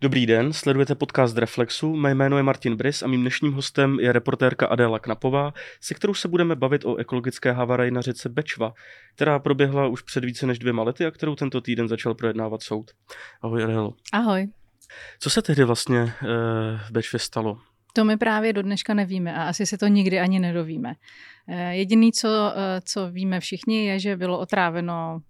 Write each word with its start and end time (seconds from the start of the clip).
Dobrý 0.00 0.26
den, 0.26 0.52
sledujete 0.52 0.94
podcast 0.94 1.38
Reflexu, 1.38 1.96
mé 1.96 2.14
jméno 2.14 2.36
je 2.36 2.42
Martin 2.42 2.76
Brys 2.76 3.02
a 3.02 3.06
mým 3.06 3.20
dnešním 3.20 3.52
hostem 3.52 4.00
je 4.00 4.12
reportérka 4.12 4.66
Adéla 4.66 4.98
Knapová, 4.98 5.52
se 5.80 5.94
kterou 5.94 6.14
se 6.14 6.28
budeme 6.28 6.56
bavit 6.56 6.84
o 6.84 6.96
ekologické 6.96 7.52
havarii 7.52 7.90
na 7.90 8.00
řece 8.00 8.28
Bečva, 8.28 8.74
která 9.14 9.38
proběhla 9.38 9.86
už 9.86 10.02
před 10.02 10.24
více 10.24 10.46
než 10.46 10.58
dvěma 10.58 10.82
lety 10.82 11.06
a 11.06 11.10
kterou 11.10 11.34
tento 11.34 11.60
týden 11.60 11.88
začal 11.88 12.14
projednávat 12.14 12.62
soud. 12.62 12.90
Ahoj 13.42 13.64
Adélo. 13.64 13.94
Ahoj. 14.12 14.48
Co 15.18 15.30
se 15.30 15.42
tehdy 15.42 15.64
vlastně 15.64 16.02
uh, 16.02 16.08
v 16.88 16.90
Bečvě 16.90 17.20
stalo? 17.20 17.58
To 17.92 18.04
my 18.04 18.16
právě 18.16 18.52
do 18.52 18.62
dneška 18.62 18.94
nevíme 18.94 19.34
a 19.34 19.42
asi 19.42 19.66
se 19.66 19.78
to 19.78 19.86
nikdy 19.86 20.20
ani 20.20 20.38
nedovíme. 20.40 20.94
Eh, 21.48 21.74
jediný, 21.74 22.12
co, 22.12 22.52
eh, 22.56 22.80
co 22.80 23.10
víme 23.10 23.40
všichni, 23.40 23.86
je, 23.86 23.98
že 23.98 24.16
bylo 24.16 24.38
otráveno 24.38 25.20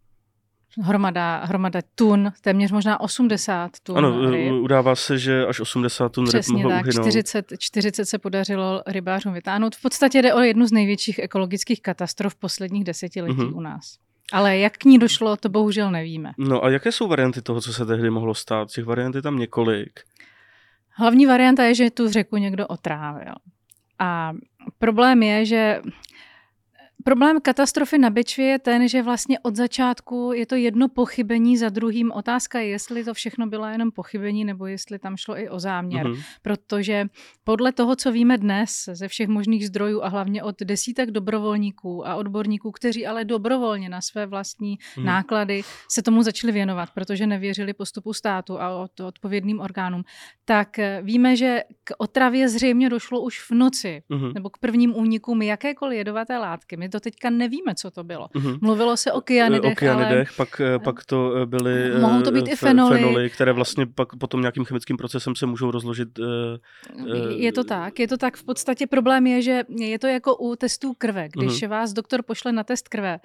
hromada, 0.83 1.45
hromada 1.45 1.81
tun, 1.95 2.33
téměř 2.41 2.73
možná 2.73 3.01
80 3.01 3.71
tun 3.83 3.99
Ano, 3.99 4.31
ryb. 4.31 4.53
udává 4.53 4.95
se, 4.95 5.19
že 5.19 5.47
až 5.47 5.61
80 5.61 6.09
tun 6.13 6.25
ryb 6.25 6.29
Přesně 6.29 6.55
mohlo 6.55 6.71
tak, 6.71 6.87
uhynout. 6.87 7.05
40, 7.11 7.47
40 7.59 8.05
se 8.05 8.19
podařilo 8.19 8.83
rybářům 8.87 9.33
vytáhnout. 9.33 9.77
V 9.77 9.83
podstatě 9.83 10.23
jde 10.23 10.35
o 10.35 10.41
jednu 10.41 10.67
z 10.67 10.73
největších 10.73 11.19
ekologických 11.19 11.83
katastrof 11.83 12.35
posledních 12.35 12.85
desetiletí 12.85 13.41
Mhm. 13.45 13.55
u 13.57 13.61
nás. 13.61 13.97
Ale 14.33 14.59
jak 14.59 14.77
k 14.79 14.85
ní 14.85 14.99
došlo, 14.99 15.37
to 15.37 15.49
bohužel 15.49 15.91
nevíme. 15.91 16.33
No 16.39 16.65
a 16.65 16.71
jaké 16.71 16.93
jsou 16.93 17.09
varianty 17.09 17.43
toho, 17.43 17.61
co 17.61 17.73
se 17.73 17.87
tehdy 17.87 18.11
mohlo 18.11 18.35
stát? 18.35 18.69
Těch 18.71 18.85
variant 18.85 19.15
je 19.15 19.23
tam 19.23 19.39
několik. 19.39 20.01
Hlavní 20.99 21.27
varianta 21.27 21.65
je, 21.65 21.75
že 21.75 21.91
tu 21.91 22.09
řeku 22.11 22.37
někdo 22.37 22.67
otrávil. 22.67 23.33
A 23.99 24.33
problém 24.79 25.23
je, 25.23 25.45
že 25.47 25.81
Problém 27.07 27.41
katastrofy 27.41 27.99
na 27.99 28.11
Bečvě 28.11 28.47
je 28.47 28.59
ten, 28.59 28.89
že 28.89 29.03
vlastně 29.03 29.39
od 29.39 29.57
začátku 29.57 30.33
je 30.35 30.47
to 30.47 30.55
jedno 30.55 30.89
pochybení 30.89 31.57
za 31.57 31.69
druhým. 31.69 32.13
Otázka 32.13 32.61
je, 32.61 32.67
jestli 32.67 33.05
to 33.05 33.15
všechno 33.15 33.47
bylo 33.47 33.67
jenom 33.67 33.91
pochybení, 33.91 34.45
nebo 34.45 34.67
jestli 34.67 34.99
tam 34.99 35.17
šlo 35.17 35.39
i 35.39 35.49
o 35.49 35.61
záměr. 35.61 36.09
Mhm. 36.09 36.21
Protože 36.43 37.07
podle 37.45 37.73
toho, 37.73 37.97
co 37.97 38.13
víme 38.13 38.39
dnes 38.39 38.89
ze 38.93 39.09
všech 39.09 39.29
možných 39.29 39.67
zdrojů 39.67 40.03
a 40.03 40.09
hlavně 40.09 40.43
od 40.43 40.57
desítek 40.61 41.11
dobrovolníků 41.11 42.07
a 42.09 42.15
odborníků, 42.15 42.71
kteří 42.71 43.07
ale 43.07 43.25
dobrovolně 43.25 43.89
na 43.89 44.01
své 44.01 44.27
vlastní 44.27 44.79
Mhm. 44.97 45.07
náklady 45.07 45.63
se 45.91 46.03
tomu 46.03 46.23
začali 46.23 46.53
věnovat, 46.53 46.89
protože 46.95 47.27
nevěřili 47.27 47.73
postupu 47.73 48.13
státu 48.13 48.61
a 48.61 48.77
od, 48.77 49.01
odpovědným 49.01 49.61
orgánům, 49.61 50.03
tak 50.45 50.79
eh, 50.79 51.01
víme, 51.03 51.37
že 51.37 51.63
k 51.85 51.91
otravě 51.99 52.49
zřejmě 52.49 52.89
došlo 52.89 53.21
už 53.21 53.41
v 53.41 53.51
noci 53.51 54.03
Mhm. 54.09 54.33
nebo 54.35 54.51
k 54.51 54.59
prvním 54.59 54.97
únikům 54.97 55.43
jakékoliv 55.43 55.99
jedovaté 55.99 56.39
látky. 56.39 56.77
My 56.77 56.89
to 56.89 56.96
teďka 57.01 57.31
nevíme, 57.31 57.75
co 57.75 57.91
to 57.91 58.05
bylo. 58.05 58.29
Mhm. 58.35 58.59
Mluvilo 58.61 58.97
se 58.97 59.13
o 59.13 59.21
kyanidech, 59.21 59.73
o 59.73 59.75
kyanidech, 59.75 60.29
ale 60.29 60.37
pak, 60.37 60.61
eh, 60.61 60.79
pak 60.79 61.05
to 61.05 61.35
eh, 61.37 61.47
byly 61.47 61.93
eh, 61.95 61.99
Mohou 62.01 62.23
to 62.23 62.31
být 62.31 62.49
i 62.49 62.53
fe- 62.53 62.57
fenoly. 62.57 62.99
fenoly, 62.99 63.31
které 63.31 63.53
vlastně 63.53 63.87
pak 63.87 64.17
potom 64.17 64.41
nějakým 64.41 64.65
chemickým 64.65 64.97
procesem 64.97 65.35
se 65.37 65.47
můžou 65.47 65.71
rozložit. 65.71 66.09
eh, 66.19 66.23
eh, 67.13 67.33
je 67.35 67.53
to 67.53 67.65
tak. 67.65 67.99
Je 67.99 68.09
to 68.09 68.17
tak. 68.17 68.37
V 68.37 68.45
podstatě 68.45 68.87
problém 68.87 69.27
je, 69.27 69.43
že 69.43 69.63
je 69.79 69.99
to 69.99 70.07
jako 70.07 70.37
u 70.37 70.57
testů 70.57 70.95
krve. 70.99 71.29
Když 71.33 71.63
Mhm. 71.63 71.71
vás 71.71 71.93
doktor 71.93 72.23
pošle 72.23 72.53
na 72.53 72.65
test 72.65 72.89
krve, 72.89 73.19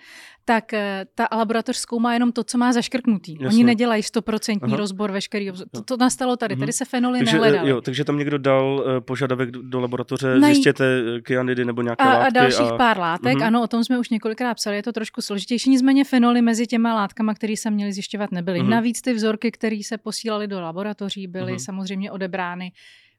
tak 0.46 0.74
eh, 0.74 1.06
ta 1.16 1.28
laboratoř 1.38 1.78
zkoumá 1.78 2.14
jenom 2.14 2.32
to, 2.32 2.44
co 2.44 2.58
má 2.58 2.74
zaškrtnutý. 2.74 3.38
Oni 3.38 3.46
Jasně. 3.46 3.64
nedělají 3.64 4.04
stoprocentní 4.04 4.76
rozbor 4.76 5.12
veškerý. 5.12 5.52
To, 5.72 5.82
to 5.84 5.98
nastalo 5.98 6.38
tady. 6.38 6.56
Mhm. 6.56 6.60
Tady 6.60 6.72
se 6.74 6.86
fenoly 6.86 7.20
Takže, 7.20 7.38
eh, 7.38 7.40
nehledaly. 7.42 7.70
jo, 7.70 7.82
takže 7.82 8.04
tam 8.06 8.18
někdo 8.18 8.38
dal 8.38 8.84
eh, 8.98 9.02
požadavek 9.02 9.52
do 9.52 9.80
laboratoře, 9.80 10.36
Najít- 10.36 10.54
zjistěte 10.56 10.86
eh, 11.18 11.22
kyanidy 11.22 11.66
nebo 11.66 11.82
nějaké 11.82 12.04
A, 12.04 12.08
látky. 12.10 12.28
a 12.28 12.30
dalších 12.42 12.72
pár 12.78 12.98
látek, 13.00 13.34
Mhm. 13.36 13.44
ano, 13.44 13.61
o 13.64 13.67
tom 13.67 13.84
jsme 13.84 14.00
už 14.00 14.09
několikrát 14.09 14.54
psali, 14.54 14.76
je 14.76 14.84
to 14.84 14.92
trošku 14.92 15.22
složitější, 15.22 15.70
nicméně 15.70 16.04
fenoly 16.04 16.42
mezi 16.42 16.67
těma 16.67 16.94
látkami, 16.94 17.31
které 17.36 17.58
se 17.58 17.72
měly 17.72 17.94
zjišťovat, 17.94 18.31
nebyly. 18.31 18.59
Mhm. 18.59 18.70
Navíc 18.70 19.02
ty 19.02 19.14
vzorky, 19.14 19.52
které 19.52 19.80
se 19.84 19.98
posílaly 19.98 20.48
do 20.48 20.62
laboratoří, 20.62 21.28
byly 21.28 21.52
Mhm. 21.52 21.59
samozřejmě 21.59 22.12
odebrány 22.12 22.72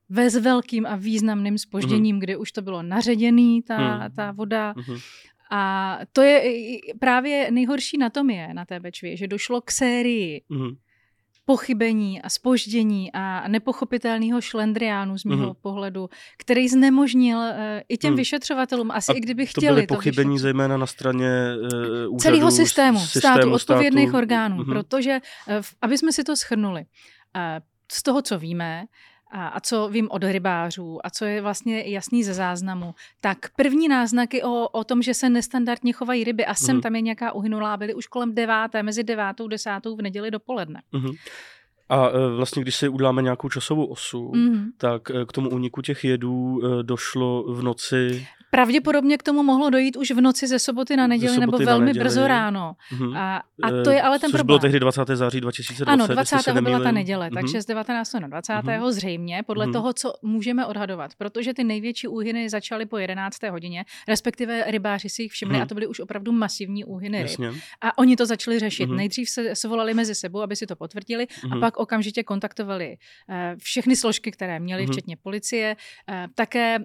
ve 0.08 0.30
s 0.30 0.36
velkým 0.36 0.86
a 0.86 0.96
významným 0.96 1.58
spožděním, 1.58 2.18
kdy 2.20 2.36
už 2.36 2.52
to 2.52 2.62
bylo 2.62 2.82
naředěný, 2.82 3.62
ta, 3.62 3.78
Mhm. 3.98 4.12
ta 4.16 4.32
voda. 4.32 4.74
Mhm. 4.76 4.96
A 5.50 5.98
to 6.12 6.22
je 6.22 6.42
právě 7.00 7.50
nejhorší 7.50 7.98
na 7.98 8.10
tom 8.10 8.30
je, 8.30 8.54
na 8.54 8.64
té 8.64 8.80
Bečvě, 8.80 9.16
že 9.16 9.26
došlo 9.28 9.60
k 9.60 9.70
sérii 9.70 10.42
Mhm. 10.48 10.76
Pochybení 11.44 12.22
a 12.22 12.28
spoždění 12.28 13.12
a 13.12 13.48
nepochopitelného 13.48 14.40
šlendriánu 14.40 15.18
z 15.18 15.24
mého 15.24 15.46
Mhm. 15.46 15.54
pohledu, 15.62 16.08
který 16.38 16.68
znemožnil 16.68 17.38
uh, 17.38 17.44
i 17.88 17.98
těm 17.98 18.10
Mhm. 18.10 18.16
vyšetřovatelům, 18.16 18.90
asi 18.90 19.12
A 19.12 19.14
i 19.16 19.20
kdyby 19.20 19.46
To 19.46 19.50
chtěli 19.50 19.74
byly 19.74 19.86
to 19.86 19.94
pochybení 19.94 20.30
vyšetřit. 20.30 20.42
zejména 20.42 20.76
na 20.76 20.86
straně 20.86 21.30
uh, 22.10 22.16
celého 22.16 22.50
systému, 22.50 22.98
s- 22.98 23.18
státu, 23.18 23.52
odpovědných 23.52 24.08
státu. 24.08 24.18
orgánů, 24.18 24.56
Mhm. 24.56 24.64
protože, 24.66 25.18
v- 25.60 25.74
aby 25.82 25.98
jsme 25.98 26.12
si 26.12 26.24
to 26.24 26.36
schrnuli, 26.36 26.84
eh, 27.36 27.60
z 27.92 28.02
toho, 28.02 28.22
co 28.22 28.38
víme, 28.38 28.84
a, 29.32 29.48
a 29.48 29.60
co 29.60 29.88
vím 29.88 30.08
od 30.10 30.22
rybářů 30.24 31.06
a 31.06 31.10
co 31.10 31.24
je 31.24 31.40
vlastně 31.42 31.82
jasný 31.86 32.24
ze 32.24 32.34
záznamu, 32.34 32.94
tak 33.20 33.38
první 33.56 33.88
náznaky 33.88 34.42
o, 34.42 34.68
o 34.68 34.84
tom, 34.84 35.02
že 35.02 35.14
se 35.14 35.28
nestandardně 35.28 35.92
chovají 35.92 36.24
ryby 36.24 36.46
a 36.46 36.54
sem 36.54 36.74
Mhm. 36.76 36.82
tam 36.82 36.94
je 36.94 37.00
nějaká 37.00 37.32
uhynulá, 37.32 37.76
byly 37.76 37.94
už 37.94 38.06
kolem 38.06 38.34
deváté, 38.34 38.82
mezi 38.82 39.04
devátou, 39.04 39.48
desátou 39.48 39.96
v 39.96 40.02
neděli 40.02 40.30
dopoledne. 40.30 40.82
Mhm. 40.92 41.10
A 41.88 42.08
eh, 42.08 42.36
vlastně, 42.36 42.62
když 42.62 42.76
si 42.76 42.88
uděláme 42.88 43.22
nějakou 43.22 43.48
časovou 43.48 43.84
osu, 43.86 44.32
Mhm. 44.34 44.70
tak 44.78 45.10
eh, 45.10 45.24
k 45.26 45.32
tomu 45.32 45.50
úniku 45.50 45.82
těch 45.82 46.04
jedů 46.04 46.60
eh, 46.64 46.82
došlo 46.82 47.42
v 47.54 47.62
noci. 47.62 48.26
Pravděpodobně 48.56 49.18
k 49.18 49.22
tomu 49.22 49.42
mohlo 49.42 49.70
dojít 49.70 49.96
už 49.96 50.10
v 50.10 50.20
noci 50.20 50.46
ze 50.46 50.58
soboty 50.58 50.96
na 50.96 51.06
neděli 51.06 51.38
nebo 51.38 51.52
soboty 51.52 51.64
na 51.64 51.72
velmi 51.72 51.86
neděli. 51.86 52.04
brzo 52.04 52.26
ráno. 52.26 52.76
Mhm. 52.92 53.16
A, 53.16 53.36
a 53.62 53.68
Eh, 53.70 53.82
to 53.82 53.90
je 53.90 54.02
ale 54.02 54.18
ten 54.18 54.30
Což 54.30 54.38
problém. 54.38 54.46
bylo 54.46 54.58
tehdy 54.58 54.80
20. 54.80 55.16
září 55.16 55.40
2020. 55.40 55.90
Ano, 55.92 56.04
jestli 56.04 56.14
20. 56.14 56.38
se 56.42 56.62
byla 56.62 56.80
ta 56.80 56.92
neděle, 56.92 57.26
Mhm. 57.30 57.34
takže 57.34 57.62
z 57.62 57.66
19. 57.66 58.20
na 58.20 58.28
20. 58.28 58.62
Mhm. 58.80 58.90
zřejmě, 58.92 59.42
podle 59.46 59.66
Mhm. 59.66 59.72
toho, 59.72 59.92
co 59.92 60.12
můžeme 60.22 60.66
odhadovat, 60.66 61.10
protože 61.18 61.54
ty 61.54 61.64
největší 61.64 62.08
úhyny 62.08 62.48
začaly 62.50 62.86
po 62.86 62.98
11. 62.98 63.50
hodině, 63.50 63.84
respektive 64.08 64.64
rybáři 64.66 65.08
si 65.08 65.22
jich 65.22 65.32
všimli 65.32 65.54
Mhm. 65.54 65.62
a 65.62 65.66
to 65.66 65.74
byly 65.74 65.86
už 65.86 66.00
opravdu 66.00 66.32
masivní 66.32 66.84
úhyny 66.84 67.18
ryb. 67.18 67.30
Jasně. 67.30 67.52
A 67.80 67.98
oni 67.98 68.16
to 68.16 68.26
začali 68.26 68.58
řešit. 68.58 68.86
Mhm. 68.86 68.96
Nejdřív 68.96 69.28
se 69.30 69.56
svolali 69.56 69.94
mezi 69.94 70.14
sebou, 70.14 70.40
aby 70.40 70.56
si 70.56 70.66
to 70.66 70.76
potvrdili, 70.76 71.26
a 71.44 71.46
Mhm. 71.46 71.60
pak 71.60 71.76
okamžitě 71.76 72.22
kontaktovali 72.22 72.96
eh, 73.30 73.56
všechny 73.58 73.96
složky, 73.96 74.30
které 74.30 74.60
měli, 74.60 74.82
Mhm. 74.82 74.92
včetně 74.92 75.16
policie, 75.16 75.76
eh, 76.10 76.26
také 76.34 76.78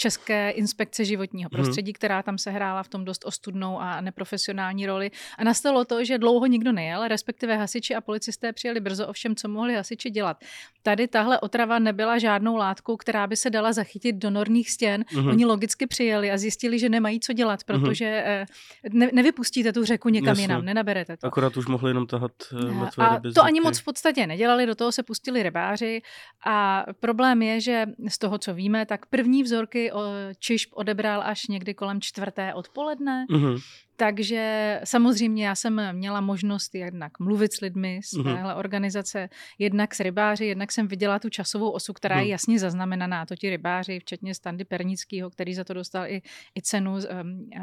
České 0.00 0.50
inspekce 0.50 1.04
životního 1.04 1.48
Mhm. 1.52 1.62
prostředí, 1.62 1.92
která 1.92 2.22
tam 2.22 2.38
se 2.38 2.50
hrála 2.50 2.82
v 2.82 2.88
tom 2.88 3.04
dost 3.04 3.24
ostudnou 3.24 3.78
a 3.80 4.00
neprofesionální 4.00 4.86
roli. 4.86 5.10
A 5.38 5.44
nastalo 5.44 5.84
to, 5.84 6.04
že 6.04 6.18
dlouho 6.18 6.46
nikdo 6.46 6.72
nejel, 6.72 7.08
respektive 7.08 7.56
hasiči 7.56 7.94
a 7.94 8.00
policisté 8.00 8.52
přijeli 8.52 8.80
brzo, 8.80 9.06
ovšem, 9.06 9.36
co 9.36 9.48
mohli 9.48 9.74
hasiči 9.74 10.10
dělat. 10.10 10.36
Tady 10.82 11.08
tahle 11.08 11.40
otrava 11.40 11.78
nebyla 11.78 12.18
žádnou 12.18 12.56
látkou, 12.56 12.96
která 12.96 13.26
by 13.26 13.36
se 13.36 13.50
dala 13.50 13.72
zachytit 13.72 14.16
do 14.16 14.30
norních 14.30 14.70
stěn. 14.70 15.04
Mhm. 15.14 15.28
Oni 15.28 15.44
logicky 15.44 15.86
přijeli 15.86 16.30
a 16.30 16.38
zjistili, 16.38 16.78
že 16.78 16.88
nemají 16.88 17.20
co 17.20 17.32
dělat, 17.32 17.64
protože 17.64 18.06
eh, 18.06 18.46
ne, 18.92 19.10
nevypustíte 19.12 19.72
tu 19.72 19.84
řeku 19.84 20.08
někam 20.08 20.28
Jasně. 20.28 20.44
jinam, 20.44 20.64
nenaberete 20.64 21.16
to. 21.16 21.26
Akorát 21.26 21.56
už 21.56 21.66
mohli 21.66 21.90
jenom 21.90 22.06
tahat 22.06 22.32
eh, 22.52 22.70
mrtvé 22.72 23.06
A 23.06 23.20
to 23.34 23.42
ani 23.44 23.60
moc 23.60 23.78
v 23.78 23.84
podstatě 23.84 24.26
nedělali, 24.26 24.66
do 24.66 24.74
toho 24.74 24.92
se 24.92 25.02
pustili 25.02 25.42
rybáři 25.42 26.02
a 26.46 26.84
problém 27.00 27.42
je, 27.42 27.60
že 27.60 27.86
z 28.08 28.18
toho, 28.18 28.38
co 28.38 28.54
víme, 28.54 28.86
tak 28.86 29.06
první 29.06 29.42
vzorky 29.42 29.87
o, 29.92 30.00
čišp 30.38 30.70
odebral 30.74 31.22
až 31.22 31.46
někdy 31.46 31.74
kolem 31.74 32.00
čtvrté 32.00 32.54
odpoledne, 32.54 33.26
Mhm. 33.30 33.56
Takže 33.98 34.80
samozřejmě 34.84 35.46
já 35.46 35.54
jsem 35.54 35.92
měla 35.92 36.20
možnost 36.20 36.74
jednak 36.74 37.18
mluvit 37.20 37.52
s 37.52 37.60
lidmi 37.60 38.00
z 38.04 38.12
Mhm. 38.12 38.24
téhle 38.34 38.54
organizace, 38.54 39.28
jednak 39.58 39.94
s 39.94 40.00
rybáři, 40.00 40.44
jednak 40.44 40.72
jsem 40.72 40.88
viděla 40.88 41.18
tu 41.18 41.28
časovou 41.28 41.70
osu, 41.70 41.92
která 41.92 42.16
je 42.16 42.22
Mhm. 42.22 42.30
jasně 42.30 42.58
zaznamenaná, 42.58 43.26
to 43.26 43.36
ti 43.36 43.50
rybáři, 43.50 44.00
včetně 44.00 44.34
Standy 44.34 44.64
Pernického, 44.64 45.30
který 45.30 45.54
za 45.54 45.64
to 45.64 45.74
dostal 45.74 46.06
i, 46.06 46.22
i 46.58 46.62
cenu 46.62 46.92
um, 46.92 46.98
uh, 47.00 47.62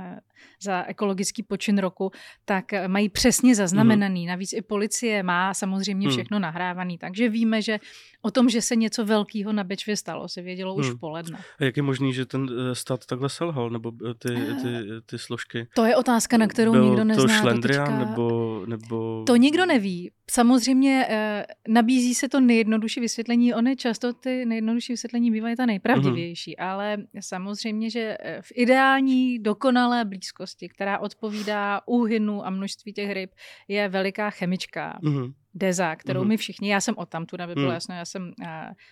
za 0.64 0.84
ekologický 0.84 1.44
počin 1.44 1.78
roku, 1.78 2.12
tak 2.46 2.66
mají 2.88 3.10
přesně 3.10 3.56
zaznamenaný. 3.56 4.26
Navíc 4.26 4.54
i 4.54 4.62
policie 4.62 5.24
má 5.24 5.54
samozřejmě 5.54 6.08
Mhm. 6.08 6.16
všechno 6.18 6.40
nahrávaný, 6.40 6.98
takže 6.98 7.30
víme, 7.30 7.62
že 7.62 7.80
o 8.22 8.32
tom, 8.32 8.50
že 8.50 8.62
se 8.62 8.76
něco 8.76 9.06
velkého 9.06 9.54
na 9.54 9.64
Bečvě 9.64 9.98
stalo, 9.98 10.28
se 10.30 10.42
vědělo 10.42 10.76
už 10.76 10.88
Mhm. 10.88 10.98
v 10.98 11.00
poledne. 11.00 11.40
A 11.60 11.64
jak 11.64 11.78
je 11.78 11.84
možný, 11.84 12.14
že 12.14 12.26
ten 12.26 12.48
eh, 12.72 12.76
stát 12.76 13.06
takhle 13.06 13.30
selhal, 13.30 13.70
nebo 13.70 13.92
eh, 14.10 14.14
ty, 14.14 14.30
ty, 14.62 14.70
ty 15.06 15.20
složky? 15.20 15.68
To 15.76 15.86
je 15.86 15.96
otázka, 15.96 16.25
na 16.38 16.48
kterou 16.48 16.72
Byl 16.72 16.86
nikdo 16.86 17.04
nezná. 17.04 17.24
to 17.24 17.28
šlendrián, 17.30 17.86
teďka. 17.88 18.00
nebo, 18.06 18.62
nebo... 18.66 19.24
To 19.28 19.36
nikdo 19.36 19.66
neví. 19.66 20.12
Samozřejmě 20.32 21.06
eh, 21.10 21.46
nabízí 21.68 22.16
se 22.16 22.30
to 22.30 22.40
nejjednodušší 22.40 23.00
vysvětlení. 23.00 23.54
Ony 23.54 23.76
často 23.76 24.14
ty 24.14 24.46
nejjednodušší 24.46 24.94
vysvětlení 24.94 25.32
bývají 25.32 25.56
ta 25.56 25.66
nejpravdivější, 25.66 26.56
Mhm. 26.60 26.68
ale 26.70 26.98
samozřejmě, 27.20 27.90
že 27.90 28.18
eh, 28.20 28.42
v 28.42 28.52
ideální, 28.56 29.40
dokonalé 29.40 30.06
blízkosti, 30.06 30.70
která 30.70 31.00
odpovídá 31.00 31.82
úhynu 31.86 32.46
a 32.46 32.50
množství 32.50 32.94
těch 32.94 33.12
ryb, 33.12 33.32
je 33.68 33.90
veliká 33.90 34.30
chemička. 34.30 35.00
Mhm. 35.04 35.34
Deza, 35.58 35.96
kterou 35.96 36.20
Mhm. 36.20 36.30
my 36.30 36.38
všichni, 36.38 36.72
já 36.72 36.82
jsem 36.82 36.96
odtamtud, 36.98 37.40
aby 37.40 37.54
bylo 37.54 37.66
Mhm. 37.66 37.74
jasno, 37.74 37.96
já 37.96 38.06
jsem 38.06 38.24
uh, 38.24 38.46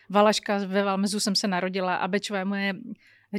Valaška, 0.10 0.58
ve 0.58 0.84
Valmezu 0.84 1.20
jsem 1.20 1.36
se 1.36 1.48
narodila 1.48 1.96
a 1.96 2.08
je 2.36 2.46
moje 2.46 2.74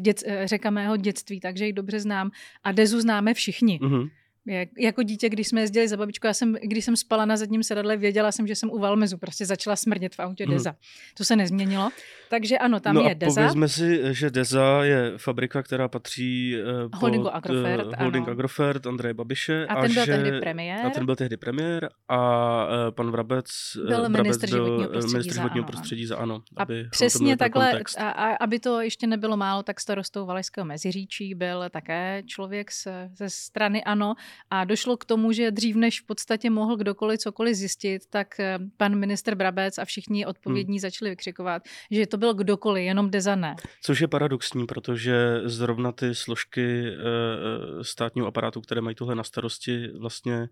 dět, 0.00 0.22
eh, 0.26 0.48
řeka 0.48 0.70
mého 0.70 0.96
dětství, 0.96 1.40
takže 1.40 1.66
ji 1.66 1.72
dobře 1.72 2.00
znám 2.00 2.30
a 2.64 2.72
Dezu 2.72 3.00
známe 3.00 3.34
všichni. 3.34 3.78
Mhm. 3.82 4.08
Jak, 4.46 4.68
jako 4.78 5.02
dítě, 5.02 5.28
když 5.28 5.48
jsme 5.48 5.60
jezdili 5.60 5.88
za 5.88 5.96
babičkou, 5.96 6.26
já 6.26 6.34
jsem, 6.34 6.56
když 6.62 6.84
jsem 6.84 6.96
spala 6.96 7.24
na 7.24 7.36
zadním 7.36 7.62
sedadle, 7.62 7.96
věděla 7.96 8.32
jsem, 8.32 8.46
že 8.46 8.54
jsem 8.54 8.70
u 8.70 8.78
Valmezu, 8.78 9.18
prostě 9.18 9.46
začala 9.46 9.76
smrdět 9.76 10.14
v 10.14 10.20
autě 10.20 10.46
Deza. 10.46 10.70
Hmm. 10.70 10.78
To 11.16 11.24
se 11.24 11.36
nezměnilo. 11.36 11.90
Takže 12.30 12.58
ano, 12.58 12.80
tam 12.80 12.94
no 12.94 13.00
je 13.00 13.10
a 13.10 13.14
Deza. 13.14 13.40
povězme 13.40 13.68
si, 13.68 14.14
že 14.14 14.30
Deza 14.30 14.84
je 14.84 15.12
fabrika, 15.16 15.62
která 15.62 15.88
patří 15.88 16.56
Holdingu 16.94 17.24
pod, 17.24 17.34
Agrofert, 17.34 17.86
uh, 17.86 17.92
Holding 17.98 18.28
ano. 18.28 18.32
Agrofert 18.32 18.86
Andreje 18.86 19.14
Babiše. 19.14 19.66
A 19.66 19.82
ten 19.82 19.94
byl 19.94 20.04
že, 20.04 20.12
tehdy 20.12 20.40
premiér. 20.40 20.86
A 20.86 20.90
ten 20.90 21.06
byl 21.06 21.16
tehdy 21.16 21.36
premiér 21.36 21.88
a 22.08 22.64
uh, 22.64 22.90
pan 22.90 23.10
Vrabec 23.10 23.46
Byl 23.86 24.10
Brabec 24.10 24.12
ministr 24.12 24.50
byl 24.50 24.66
životního 24.66 24.88
prostředí 24.88 25.12
ministr 25.12 25.34
za 25.34 25.42
životního 25.42 25.64
ANO, 25.64 25.72
prostředí 25.72 26.06
za 26.06 26.16
ANO. 26.16 26.42
A 26.56 26.62
aby 26.62 26.88
přesně 26.90 27.36
takhle, 27.36 27.82
a, 27.98 28.10
a, 28.10 28.36
aby 28.36 28.58
to 28.58 28.80
ještě 28.80 29.06
nebylo 29.06 29.36
málo, 29.36 29.62
tak 29.62 29.80
starostou 29.80 30.26
Valašského 30.26 30.64
Meziříčí 30.64 31.34
byl 31.34 31.64
také 31.70 32.22
člověk 32.26 32.70
z, 32.70 32.88
ze 33.14 33.30
strany 33.30 33.84
ANO 33.84 34.14
a 34.50 34.64
došlo 34.64 34.96
k 34.96 35.04
tomu, 35.04 35.32
že 35.32 35.50
dřív 35.50 35.76
než 35.76 36.00
v 36.00 36.06
podstatě 36.06 36.50
mohl 36.50 36.76
kdokoliv 36.76 37.20
cokoliv 37.20 37.56
zjistit, 37.56 38.06
tak 38.10 38.40
eh, 38.40 38.58
pan 38.76 38.96
minister 38.96 39.34
Brabec 39.34 39.78
a 39.78 39.84
všichni 39.84 40.26
odpovědní 40.26 40.74
hmm. 40.74 40.80
začali 40.80 41.10
vykřikovat, 41.10 41.62
že 41.90 42.06
to 42.06 42.16
byl 42.16 42.34
kdokoliv, 42.34 42.84
jenom 42.84 43.10
Deza 43.10 43.36
ne. 43.36 43.56
Což 43.82 44.00
je 44.00 44.08
paradoxní, 44.08 44.66
protože 44.66 45.40
zrovna 45.44 45.92
ty 45.92 46.14
složky 46.14 46.84
e, 46.86 47.84
státního 47.84 48.26
aparátu, 48.26 48.60
které 48.60 48.80
mají 48.80 48.96
tohle 48.96 49.14
na 49.14 49.24
starosti, 49.24 49.88
vlastně 49.98 50.48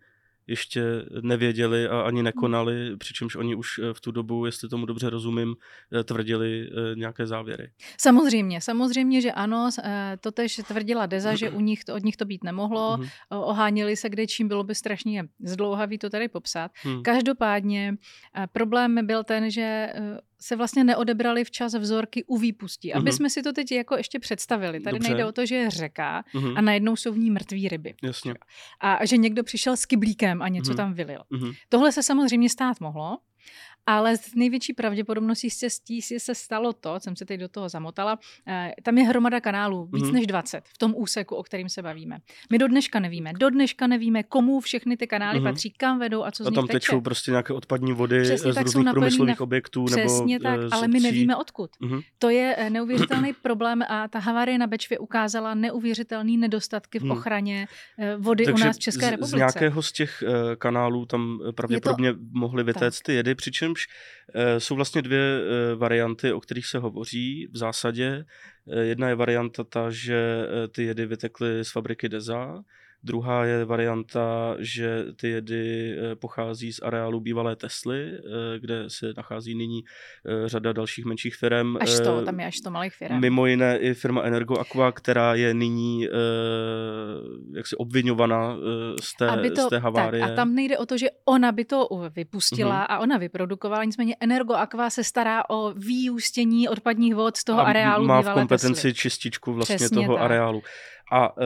ještě 0.47 0.83
nevěděli 1.21 1.89
a 1.89 2.01
ani 2.01 2.23
nekonali, 2.23 2.97
přičemž 2.97 3.37
oni 3.37 3.55
už 3.55 3.81
v 3.93 4.01
tu 4.01 4.11
dobu, 4.11 4.47
jestli 4.47 4.69
tomu 4.69 4.87
dobře 4.87 5.11
rozumím, 5.11 5.55
tvrdili 6.05 6.71
nějaké 6.95 7.27
závěry. 7.27 7.71
Samozřejmě, 7.99 8.61
samozřejmě, 8.61 9.21
že 9.21 9.33
ano, 9.33 9.71
to 10.21 10.33
tež 10.33 10.61
tvrdila 10.69 11.07
Deza, 11.07 11.35
že 11.35 11.51
u 11.51 11.61
nich 11.61 11.85
to, 11.85 11.95
od 11.95 12.05
nich 12.05 12.17
to 12.17 12.25
být 12.25 12.45
nemohlo, 12.45 12.97
mm-hmm. 12.97 13.09
oháněli 13.31 13.97
se 13.97 14.09
kde 14.09 14.27
čím 14.27 14.49
bylo 14.49 14.65
by 14.65 14.75
strašně 14.75 15.25
zdlouhavý 15.45 15.99
to 15.99 16.11
tady 16.11 16.29
popsat. 16.29 16.71
Mm. 16.85 17.03
Každopádně 17.03 17.97
problém 18.53 19.07
byl 19.07 19.25
ten, 19.25 19.51
že 19.51 19.93
se 20.43 20.57
vlastně 20.57 20.85
neodebrali 20.85 21.45
včas 21.45 21.75
vzorky 21.75 22.25
u 22.25 22.39
výpustí. 22.39 22.95
Aby 22.95 23.11
mm-hmm. 23.11 23.17
jsme 23.17 23.31
si 23.31 23.43
to 23.43 23.53
teď 23.53 23.73
jako 23.73 23.97
ještě 23.97 24.19
představili. 24.19 24.81
Tady 24.81 24.99
Dobře. 24.99 25.09
nejde 25.09 25.27
o 25.27 25.33
to, 25.33 25.47
že 25.47 25.55
je 25.55 25.71
řeka 25.71 26.25
mm-hmm. 26.35 26.55
a 26.57 26.61
najednou 26.61 26.97
jsou 26.97 27.13
v 27.13 27.19
ní 27.19 27.31
mrtví 27.31 27.69
ryby. 27.69 27.95
Jasně. 28.03 28.35
A 28.81 29.07
že 29.07 29.17
někdo 29.17 29.45
přišel 29.45 29.77
s 29.77 29.87
kyblíkem 29.87 30.43
a 30.43 30.49
něco 30.49 30.73
mm-hmm. 30.73 30.77
tam 30.77 30.95
vylil. 30.95 31.21
Mm-hmm. 31.33 31.55
Tohle 31.69 31.93
se 31.93 32.03
samozřejmě 32.03 32.49
stát 32.49 32.81
mohlo. 32.81 33.19
Ale 33.87 34.17
s 34.17 34.35
největší 34.35 34.73
pravděpodobností 34.73 35.51
se, 35.51 35.69
se 36.19 36.35
stalo 36.35 36.73
to, 36.73 37.01
jsem 37.01 37.17
se 37.17 37.25
teď 37.25 37.41
do 37.41 37.49
toho 37.49 37.69
zamotala, 37.69 38.19
eh, 38.49 38.73
tam 38.83 38.99
je 38.99 39.05
hromada 39.05 39.41
kanálů, 39.41 39.89
víc 39.93 40.05
mm-hmm. 40.05 40.13
než 40.13 40.27
20 40.27 40.65
v 40.69 40.79
tom 40.79 40.95
úseku, 40.97 41.35
o 41.37 41.43
kterým 41.43 41.69
se 41.69 41.83
bavíme. 41.83 42.19
My 42.51 42.59
do 42.59 42.69
dneška 42.69 43.01
nevíme. 43.01 43.33
Do 43.33 43.51
dneška 43.51 43.87
nevíme, 43.87 44.23
komu 44.23 44.61
všechny 44.61 44.97
ty 44.97 45.07
kanály 45.07 45.41
mm-hmm. 45.41 45.43
patří, 45.43 45.71
kam 45.71 45.99
vedou 45.99 46.25
a 46.25 46.31
co 46.31 46.43
a 46.43 46.47
z 46.47 46.51
nich 46.51 46.55
tam 46.55 46.67
teče. 46.67 46.79
tečou 46.79 47.01
prostě 47.01 47.31
nějaké 47.31 47.53
odpadní 47.53 47.93
vody 47.93 48.23
Přesně 48.23 48.53
z 48.53 48.55
tak 48.55 48.65
různých 48.65 48.91
průmyslových 48.91 49.41
na... 49.41 49.45
objektů. 49.45 49.85
Přesně 49.85 50.39
nebo 50.39 50.43
tak, 50.43 50.61
z 50.69 50.73
ale 50.73 50.89
my 50.89 51.01
nevíme 51.01 51.37
odkud. 51.37 51.71
Mm-hmm. 51.81 52.03
To 52.19 52.31
je 52.31 52.55
eh, 52.59 52.71
neuvěřitelný 52.71 53.33
problém 53.43 53.83
a 53.89 54.09
ta 54.09 54.19
havárie 54.19 54.59
na 54.59 54.67
Bečvě 54.67 54.99
ukázala 54.99 55.55
neuvěřitelné 55.55 56.33
nedostatky 56.33 56.99
v 56.99 57.11
ochraně 57.11 57.69
eh, 57.99 58.17
vody 58.17 58.45
Takže 58.45 58.63
u 58.63 58.67
nás 58.67 58.77
v 58.77 58.81
České 58.81 59.11
republice. 59.11 59.37
Z 59.37 59.39
nějakého 59.39 59.83
z 59.83 59.93
těch 59.93 60.25
kanálů 60.59 61.07
tam 61.07 61.41
pravděpodobně 61.55 62.13
to... 62.13 62.19
mohly 62.33 62.65
vytéct 62.65 63.03
ty 63.03 63.15
jedy, 63.15 63.35
přičemž 63.75 63.87
jsou 64.59 64.77
vlastně 64.77 65.03
dvě 65.03 65.21
eh, 65.21 65.75
varianty, 65.75 66.33
o 66.33 66.41
kterých 66.41 66.67
se 66.67 66.79
hovoří 66.79 67.49
v 67.53 67.57
zásadě. 67.57 68.25
Eh, 68.73 68.81
jedna 68.81 69.09
je 69.09 69.15
varianta 69.15 69.65
ta, 69.65 69.91
že 69.91 70.47
eh, 70.47 70.69
ty 70.69 70.85
jedy 70.85 71.07
vytekly 71.07 71.65
z 71.65 71.73
fabriky 71.73 72.09
Deza, 72.09 72.63
Druhá 73.05 73.45
je 73.45 73.65
varianta, 73.65 74.57
že 74.59 75.05
ty 75.17 75.29
jedy 75.29 75.97
eh, 75.99 76.17
pochází 76.17 76.73
z 76.73 76.81
areálu 76.83 77.21
bývalé 77.21 77.57
Tesly, 77.57 78.11
eh, 78.13 78.59
kde 78.59 78.85
se 78.89 79.13
nachází 79.17 79.55
nyní 79.55 79.85
eh, 80.27 80.49
řada 80.49 80.73
dalších 80.73 81.05
menších 81.05 81.35
firm. 81.37 81.77
Až 81.81 82.01
to, 82.01 82.23
tam 82.23 82.41
je 82.41 82.47
až 82.47 82.61
to 82.61 82.71
malých 82.71 82.95
firm. 82.95 83.21
Mimo 83.21 83.47
jiné 83.47 83.79
i 83.79 83.95
firma 83.95 84.23
Energo 84.23 84.59
Aqua, 84.59 84.93
která 84.93 85.35
je 85.35 85.55
nyní 85.55 86.09
jaksi 87.63 87.77
obvinovaná 87.77 88.57
z 89.03 89.17
té, 89.17 89.51
to, 89.51 89.63
z 89.63 89.69
té 89.69 89.79
havárie. 89.79 90.23
Tak, 90.23 90.33
a 90.33 90.35
tam 90.35 90.55
nejde 90.55 90.79
o 90.79 90.87
to, 90.87 90.99
že 90.99 91.07
ona 91.25 91.53
by 91.53 91.65
to 91.65 91.89
vypustila 92.15 92.83
mm-hmm. 92.83 92.87
a 92.89 92.99
ona 92.99 93.19
vyprodukovala, 93.19 93.85
nicméně 93.85 94.17
Energo 94.21 94.55
Aqua 94.55 94.91
se 94.91 95.05
stará 95.05 95.51
o 95.51 95.73
výústění 95.77 96.69
odpadních 96.69 97.15
vod 97.15 97.37
z 97.37 97.45
toho 97.45 97.61
a 97.61 97.65
areálu 97.65 98.07
má 98.07 98.23
v 98.23 98.35
kompetenci 98.35 98.83
Tesly. 98.83 98.95
čističku 98.95 99.53
vlastně 99.53 99.77
Přesně 99.77 100.07
toho 100.07 100.17
tak. 100.17 100.25
areálu. 100.25 100.63
A 101.13 101.37
uh, 101.37 101.45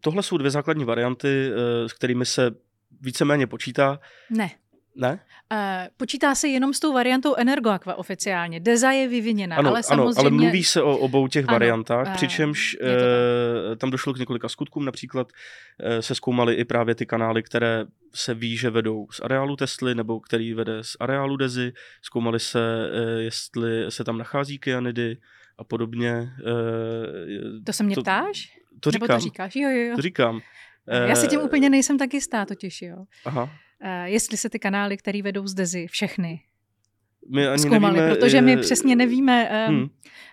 tohle 0.00 0.22
jsou 0.22 0.36
dvě 0.36 0.50
základní 0.50 0.84
varianty, 0.84 1.50
uh, 1.50 1.88
s 1.88 1.92
kterými 1.92 2.26
se 2.26 2.50
víceméně 3.00 3.46
počítá. 3.46 3.98
Ne. 4.30 4.50
Ne? 4.96 5.20
Uh, 5.52 5.58
počítá 5.96 6.34
se 6.34 6.48
jenom 6.48 6.74
s 6.74 6.80
tou 6.80 6.92
variantou 6.92 7.34
Energoaqua 7.34 7.94
oficiálně. 7.94 8.60
Deza 8.60 8.90
je 8.90 9.08
vyviněna, 9.08 9.56
ano, 9.56 9.70
ale 9.70 9.82
samozřejmě... 9.82 10.20
Ano, 10.20 10.20
ale 10.20 10.30
mluví 10.30 10.64
se 10.64 10.82
o 10.82 10.96
obou 10.96 11.28
těch 11.28 11.48
ano, 11.48 11.54
variantách, 11.54 12.06
uh, 12.06 12.14
přičemž 12.14 12.76
uh, 12.80 13.76
tam 13.76 13.90
došlo 13.90 14.14
k 14.14 14.18
několika 14.18 14.48
skutkům, 14.48 14.84
například 14.84 15.26
uh, 15.32 15.98
se 16.00 16.14
zkoumaly 16.14 16.54
i 16.54 16.64
právě 16.64 16.94
ty 16.94 17.06
kanály, 17.06 17.42
které 17.42 17.84
se 18.14 18.34
ví, 18.34 18.56
že 18.56 18.70
vedou 18.70 19.06
z 19.10 19.20
areálu 19.20 19.56
Tesly, 19.56 19.94
nebo 19.94 20.20
který 20.20 20.54
vede 20.54 20.84
z 20.84 20.96
areálu 21.00 21.36
Dezy. 21.36 21.72
Zkoumaly 22.02 22.40
se, 22.40 22.90
uh, 22.90 23.20
jestli 23.20 23.90
se 23.90 24.04
tam 24.04 24.18
nachází 24.18 24.58
kyanidy 24.58 25.16
a 25.58 25.64
podobně. 25.64 26.12
Uh, 26.12 27.64
to 27.64 27.72
se 27.72 27.84
mě 27.84 27.94
to, 27.94 28.02
ptáš? 28.02 28.48
To 28.80 28.90
říkám. 28.90 29.08
Nebo 29.08 29.18
to 29.18 29.24
říkáš? 29.24 29.56
Jo, 29.56 29.70
jo, 29.70 29.80
jo. 29.80 29.96
To 29.96 30.02
říkám. 30.02 30.40
Já 31.08 31.14
si 31.14 31.28
tím 31.28 31.40
úplně 31.40 31.70
nejsem 31.70 31.98
tak 31.98 32.14
jistá 32.14 32.46
totiž, 32.46 32.82
jo. 32.82 32.96
Aha. 33.24 33.50
Uh, 33.84 33.90
jestli 34.04 34.36
se 34.36 34.50
ty 34.50 34.58
kanály, 34.58 34.96
které 34.96 35.22
vedou 35.22 35.46
z 35.46 35.54
Dezy, 35.54 35.86
všechny 35.86 36.40
my 37.28 37.48
ani 37.48 37.58
zkoumali, 37.58 37.96
nevíme, 37.96 38.14
protože 38.14 38.40
my 38.40 38.56
přesně 38.56 38.96
nevíme. 38.96 39.48
Hmm. 39.68 39.88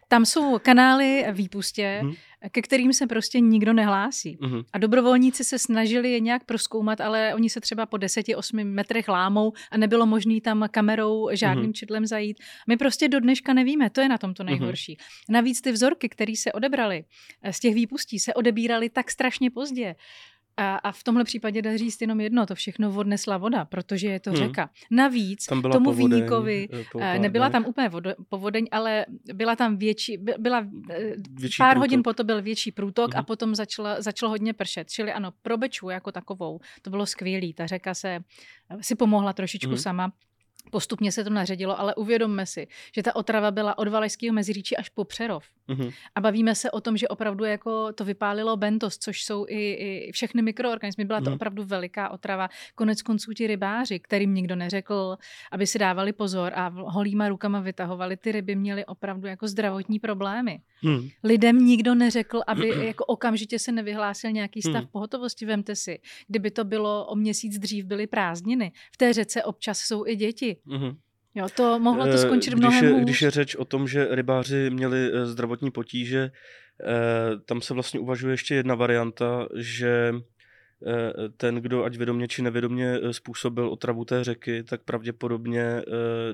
Tam 0.08 0.26
jsou 0.26 0.60
kanály 0.60 1.26
výpustě, 1.32 2.00
hmm. 2.02 2.14
ke 2.52 2.62
kterým 2.62 2.94
se 2.94 3.08
prostě 3.08 3.40
nikdo 3.40 3.74
nehlásí. 3.74 4.38
Hmm. 4.42 4.62
A 4.74 4.78
dobrovolníci 4.78 5.44
se 5.44 5.60
snažili 5.60 6.12
je 6.12 6.20
nějak 6.20 6.44
proskoumat, 6.44 7.02
ale 7.02 7.34
oni 7.36 7.50
se 7.50 7.62
třeba 7.62 7.86
po 7.86 7.98
10-8 7.98 8.66
metrech 8.66 9.08
lámou 9.08 9.54
a 9.72 9.78
nebylo 9.78 10.06
možné 10.06 10.42
tam 10.42 10.68
kamerou 10.72 11.30
žádným 11.34 11.64
hmm. 11.64 11.74
čidlem 11.74 12.06
zajít. 12.06 12.38
My 12.68 12.78
prostě 12.78 13.08
do 13.08 13.20
dneška 13.20 13.54
nevíme, 13.54 13.90
to 13.90 14.02
je 14.02 14.10
na 14.10 14.18
tom 14.18 14.34
to 14.34 14.44
nejhorší. 14.44 14.98
Hmm. 15.00 15.34
Navíc 15.36 15.62
ty 15.62 15.72
vzorky, 15.72 16.10
které 16.10 16.34
se 16.36 16.52
odebrali 16.52 17.04
z 17.52 17.60
těch 17.60 17.76
výpustí, 17.76 18.20
se 18.20 18.34
odebíraly 18.34 18.90
tak 18.90 19.12
strašně 19.12 19.52
pozdě. 19.52 19.96
A, 20.58 20.76
a 20.76 20.92
v 20.92 21.04
tomhle 21.04 21.24
případě 21.24 21.62
dá 21.62 21.78
říct 21.78 22.02
jenom 22.02 22.22
jedno, 22.22 22.46
to 22.46 22.56
všechno 22.56 22.96
odnesla 22.96 23.38
voda, 23.38 23.66
protože 23.66 24.08
je 24.08 24.20
to 24.20 24.30
hmm. 24.30 24.40
řeka. 24.40 24.70
Navíc 24.92 25.46
tam 25.46 25.62
byla 25.62 25.74
tomu 25.74 25.86
povodeň, 25.86 26.18
výníkovi, 26.18 26.68
po 26.92 27.00
nebyla 27.00 27.50
tam 27.50 27.66
úplně 27.66 27.90
vodo, 27.90 28.14
povodeň, 28.30 28.68
ale 28.72 29.06
byla 29.34 29.56
tam 29.56 29.78
větší, 29.78 30.18
byla 30.38 30.68
větší 31.32 31.58
pár 31.58 31.74
průtok. 31.74 31.82
hodin 31.82 32.04
potom 32.04 32.26
byl 32.26 32.42
větší 32.42 32.72
průtok 32.72 33.12
hmm. 33.12 33.18
a 33.18 33.22
Mhm. 33.22 33.26
potom 33.26 33.56
začalo, 33.56 33.90
začalo 34.00 34.30
hodně 34.30 34.54
pršet. 34.54 34.90
Čili 34.90 35.14
ano, 35.14 35.34
pro 35.42 35.58
Bečvu 35.58 35.90
jako 35.90 36.12
takovou 36.12 36.60
to 36.82 36.90
bylo 36.90 37.06
skvělý. 37.06 37.54
Ta 37.54 37.68
řeka 37.68 37.94
se 37.94 38.20
si 38.82 38.96
pomohla 38.96 39.34
trošičku 39.34 39.70
hmm. 39.70 39.78
sama. 39.78 40.14
Postupně 40.72 41.12
se 41.12 41.24
to 41.24 41.30
naředilo, 41.30 41.80
ale 41.80 41.96
uvědomme 41.96 42.46
si, 42.46 42.68
že 42.96 43.04
ta 43.04 43.16
otrava 43.16 43.52
byla 43.52 43.78
od 43.78 43.88
Valašského 43.88 44.34
meziříčí 44.34 44.78
až 44.78 44.90
po 44.90 45.04
Přerov. 45.06 45.46
Mhm. 45.72 45.90
A 46.16 46.22
bavíme 46.22 46.56
se 46.56 46.72
o 46.72 46.82
tom, 46.82 46.98
že 46.98 47.08
opravdu 47.08 47.44
jako 47.46 47.94
to 47.94 48.06
vypálilo 48.06 48.58
bentos, 48.58 48.98
což 48.98 49.24
jsou 49.24 49.46
i, 49.50 49.72
i 49.72 50.12
všechny 50.12 50.42
mikroorganismy. 50.42 51.06
Byla 51.06 51.20
to 51.20 51.30
Mhm. 51.30 51.34
opravdu 51.34 51.64
veliká 51.64 52.10
otrava. 52.10 52.50
Konec 52.76 53.02
konců 53.02 53.34
ti 53.34 53.48
rybáři, 53.48 54.00
kterým 54.00 54.34
nikdo 54.34 54.56
neřekl, 54.56 55.18
aby 55.52 55.68
si 55.68 55.80
dávali 55.80 56.14
pozor 56.14 56.52
a 56.56 56.68
holýma 56.68 57.30
rukama 57.30 57.60
vytahovali 57.60 58.18
ty 58.18 58.32
ryby, 58.32 58.56
měli 58.56 58.86
opravdu 58.86 59.28
jako 59.28 59.48
zdravotní 59.48 60.00
problémy. 60.00 60.60
Hmm. 60.84 61.08
Lidem 61.24 61.66
nikdo 61.66 61.96
neřekl, 61.96 62.42
aby 62.48 62.68
jako 62.86 63.06
okamžitě 63.06 63.60
se 63.60 63.72
nevyhlásil 63.72 64.32
nějaký 64.32 64.62
stav 64.62 64.76
Hmm. 64.82 64.88
pohotovosti. 64.92 65.46
Vemte 65.46 65.76
si, 65.76 66.00
kdyby 66.28 66.52
to 66.52 66.64
bylo 66.64 67.06
o 67.06 67.16
měsíc 67.16 67.60
dřív, 67.60 67.86
byly 67.86 68.08
prázdniny. 68.08 68.72
V 68.94 68.98
té 68.98 69.14
řece 69.14 69.44
občas 69.44 69.80
jsou 69.80 70.06
i 70.08 70.16
děti. 70.16 70.58
Mhm. 70.66 70.98
Jo, 71.36 71.48
to 71.56 71.80
mohlo 71.80 72.06
to 72.06 72.12
Eh, 72.12 72.18
skončit 72.18 72.50
když 72.54 72.60
mnohem 72.60 72.86
je, 72.86 72.92
hůř. 72.92 73.02
když 73.04 73.22
je 73.22 73.32
řeč 73.32 73.56
o 73.56 73.66
tom, 73.66 73.88
že 73.88 74.08
rybáři 74.12 74.70
měli 74.70 75.12
eh, 75.14 75.26
zdravotní 75.26 75.72
potíže, 75.72 76.32
eh, 76.82 77.40
tam 77.46 77.62
se 77.62 77.74
vlastně 77.74 78.00
uvažuje 78.00 78.34
ještě 78.34 78.56
jedna 78.56 78.76
varianta, 78.76 79.48
že 79.56 80.14
ten, 81.38 81.56
kdo 81.56 81.84
ať 81.84 81.98
vědomě 81.98 82.28
či 82.28 82.42
nevědomě 82.42 83.00
eh, 83.04 83.14
způsobil 83.14 83.68
otravu 83.68 84.06
té 84.06 84.24
řeky, 84.24 84.64
tak 84.64 84.82
pravděpodobně 84.82 85.62
eh, 85.62 85.84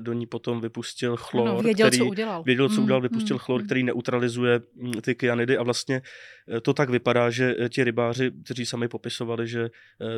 do 0.00 0.12
ní 0.12 0.26
potom 0.26 0.60
vypustil 0.60 1.16
chlor, 1.16 1.48
ano, 1.48 1.62
věděl, 1.62 1.86
který 1.86 1.98
co 1.98 2.06
udělal. 2.06 2.42
věděl, 2.42 2.68
co 2.68 2.78
Mm, 2.78 2.84
udělal, 2.84 3.00
vypustil 3.00 3.36
mm, 3.36 3.38
chlor, 3.38 3.60
mm. 3.60 3.66
který 3.66 3.82
neutralizuje 3.82 4.60
mm, 4.76 4.92
ty 4.92 5.14
kyanidy 5.14 5.58
a 5.58 5.62
vlastně 5.62 6.02
to 6.62 6.74
tak 6.74 6.90
vypadá, 6.90 7.30
že 7.30 7.54
ti 7.68 7.84
rybáři, 7.84 8.30
kteří 8.44 8.66
sami 8.66 8.88
popisovali, 8.88 9.48
že 9.48 9.68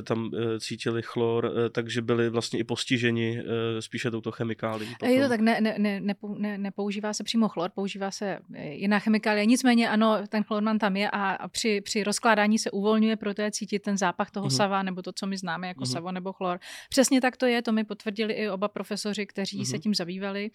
tam 0.05 0.31
cítili 0.59 1.03
chlor, 1.03 1.53
takže 1.73 2.03
byli 2.03 2.31
vlastně 2.31 2.59
i 2.59 2.65
postiženi 2.65 3.43
spíše 3.81 4.11
touto 4.11 4.31
chemikálí. 4.31 4.87
Je 5.07 5.23
to 5.23 5.29
tak, 5.29 5.41
ne, 5.41 5.61
ne, 5.61 5.75
ne, 5.79 6.01
ne, 6.39 6.59
nepoužívá 6.59 7.13
se 7.13 7.25
přímo 7.25 7.49
chlor, 7.49 7.71
používá 7.75 8.11
se 8.11 8.39
jiná 8.71 8.99
chemikálie. 8.99 9.47
Nicméně 9.47 9.89
ano, 9.89 10.19
ten 10.29 10.43
chlorman 10.43 10.79
tam 10.79 10.97
je 10.97 11.11
a, 11.11 11.31
a 11.31 11.49
při, 11.49 11.81
při 11.81 12.05
rozkládání 12.05 12.59
se 12.59 12.71
uvolňuje, 12.71 13.17
proto 13.17 13.43
je 13.43 13.51
cítit 13.51 13.79
ten 13.79 13.99
zápach 13.99 14.20
toho 14.31 14.47
mm-hmm. 14.47 14.57
sava, 14.57 14.83
nebo 14.83 15.03
to, 15.03 15.13
co 15.13 15.27
my 15.27 15.37
známe 15.37 15.69
jako 15.69 15.85
mm-hmm. 15.85 15.93
savo 15.93 16.13
nebo 16.13 16.33
chlor. 16.33 16.61
Přesně 16.89 17.21
tak 17.21 17.37
to 17.37 17.47
je, 17.47 17.63
to 17.63 17.73
mi 17.73 17.85
potvrdili 17.85 18.33
i 18.35 18.51
oba 18.51 18.69
profesoři, 18.69 19.27
kteří 19.27 19.61
mm-hmm. 19.61 19.71
se 19.71 19.79
tím 19.79 19.95
zabývali. 19.95 20.51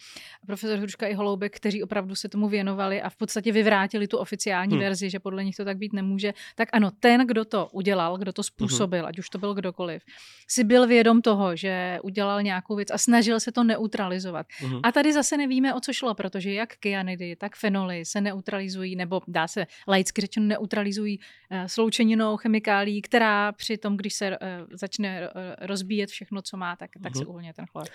Profesor 0.45 0.77
Hruška 0.77 1.07
i 1.07 1.13
Holoubek, 1.13 1.55
kteří 1.55 1.83
opravdu 1.83 2.15
se 2.15 2.29
tomu 2.29 2.47
věnovali 2.47 3.01
a 3.01 3.09
v 3.09 3.15
podstatě 3.15 3.51
vyvrátili 3.51 4.07
tu 4.07 4.17
oficiální 4.17 4.75
mm. 4.75 4.79
verzi, 4.79 5.09
že 5.09 5.19
podle 5.19 5.43
nich 5.43 5.55
to 5.55 5.65
tak 5.65 5.77
být 5.77 5.93
nemůže. 5.93 6.33
Tak 6.55 6.69
ano, 6.73 6.91
ten, 6.99 7.27
kdo 7.27 7.45
to 7.45 7.69
udělal, 7.71 8.17
kdo 8.17 8.33
to 8.33 8.43
způsobil, 8.43 9.03
mm-hmm. 9.03 9.07
ať 9.07 9.19
už 9.19 9.29
to 9.29 9.37
byl 9.37 9.53
kdokoliv, 9.53 10.03
si 10.47 10.63
byl 10.63 10.87
vědom 10.87 11.21
toho, 11.21 11.55
že 11.55 11.99
udělal 12.03 12.43
nějakou 12.43 12.75
věc 12.75 12.91
a 12.91 12.97
snažil 12.97 13.39
se 13.39 13.51
to 13.51 13.63
neutralizovat. 13.63 14.47
Mm-hmm. 14.47 14.79
A 14.83 14.91
tady 14.91 15.13
zase 15.13 15.37
nevíme, 15.37 15.73
o 15.73 15.79
co 15.79 15.93
šlo, 15.93 16.15
protože 16.15 16.53
jak 16.53 16.75
kyanidy, 16.75 17.35
tak 17.35 17.55
fenoly 17.55 18.05
se 18.05 18.21
neutralizují, 18.21 18.95
nebo 18.95 19.21
dá 19.27 19.47
se 19.47 19.67
laicky 19.87 20.21
řečeno 20.21 20.45
neutralizují 20.45 21.19
uh, 21.19 21.65
sloučeninou 21.65 22.37
chemikálí, 22.37 23.01
která 23.01 23.51
při 23.55 23.77
tom, 23.77 23.97
když 23.97 24.13
se 24.13 24.29
uh, 24.29 24.37
začne 24.71 25.29
uh, 25.29 25.35
rozbíjet 25.61 26.09
všechno, 26.09 26.41
co 26.41 26.57
má, 26.57 26.75
tak, 26.75 26.89
tak 27.03 27.13
mm-hmm. 27.13 27.19
se 27.19 27.25
uvolňuje 27.25 27.53
ten 27.53 27.65
chlor. 27.65 27.85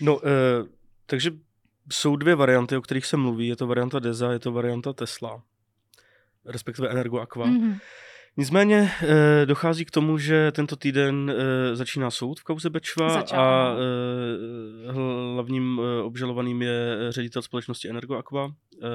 No, 0.00 0.16
uh, 0.16 0.22
takže 1.06 1.30
jsou 1.92 2.16
dvě 2.16 2.34
varianty, 2.34 2.76
o 2.76 2.82
kterých 2.82 3.06
se 3.06 3.16
mluví. 3.16 3.48
Je 3.48 3.56
to 3.56 3.66
varianta 3.66 3.98
Deza, 3.98 4.32
je 4.32 4.38
to 4.38 4.52
varianta 4.52 4.92
Tesla, 4.92 5.42
respektive 6.44 6.88
Energo 6.88 7.18
Aqua. 7.18 7.46
Mm-hmm. 7.46 7.78
Nicméně 8.36 8.90
eh, 9.02 9.46
dochází 9.46 9.84
k 9.84 9.90
tomu, 9.90 10.18
že 10.18 10.52
tento 10.52 10.76
týden 10.76 11.30
eh, 11.30 11.76
začíná 11.76 12.10
soud 12.10 12.40
v 12.40 12.44
kauze 12.44 12.70
Bečva 12.70 13.08
Začal. 13.08 13.40
a 13.40 13.76
eh, 14.88 14.92
hlavním 14.92 15.80
eh, 15.80 16.02
obžalovaným 16.02 16.62
je 16.62 16.96
ředitel 17.08 17.42
společnosti 17.42 17.88
Energo 17.88 18.14
Aqua, 18.14 18.54
eh, 18.82 18.86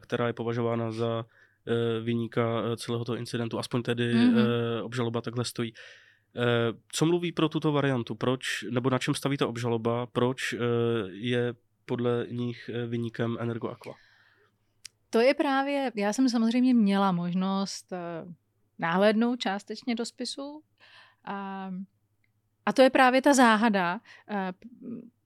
která 0.00 0.26
je 0.26 0.32
považována 0.32 0.90
za 0.92 1.24
eh, 1.26 1.41
vyníka 2.04 2.62
eh, 2.64 2.76
celého 2.76 3.04
toho 3.04 3.16
incidentu. 3.16 3.58
Aspoň 3.58 3.82
tedy 3.82 4.14
mm-hmm. 4.14 4.38
eh, 4.38 4.82
obžaloba 4.82 5.20
takhle 5.20 5.44
stojí. 5.44 5.72
Eh, 6.36 6.72
co 6.92 7.06
mluví 7.06 7.32
pro 7.32 7.48
tuto 7.48 7.72
variantu? 7.72 8.14
Proč, 8.14 8.64
nebo 8.70 8.90
na 8.90 8.98
čem 8.98 9.14
staví 9.14 9.36
ta 9.36 9.46
obžaloba? 9.46 10.06
Proč 10.06 10.52
eh, 10.52 10.58
je 11.08 11.54
podle 11.86 12.26
nich 12.30 12.70
eh, 12.74 12.86
vyníkem 12.86 13.36
Energo 13.40 13.68
Aqua? 13.68 13.94
To 15.10 15.20
je 15.20 15.34
právě, 15.34 15.92
já 15.94 16.12
jsem 16.12 16.28
samozřejmě 16.28 16.74
měla 16.74 17.12
možnost 17.12 17.92
náhlednout 18.78 19.40
částečně 19.40 19.94
do 19.94 20.06
spisu. 20.06 20.62
A, 21.24 21.70
a 22.66 22.72
to 22.72 22.82
je 22.82 22.90
právě 22.90 23.22
ta 23.22 23.34
záhada. 23.34 24.00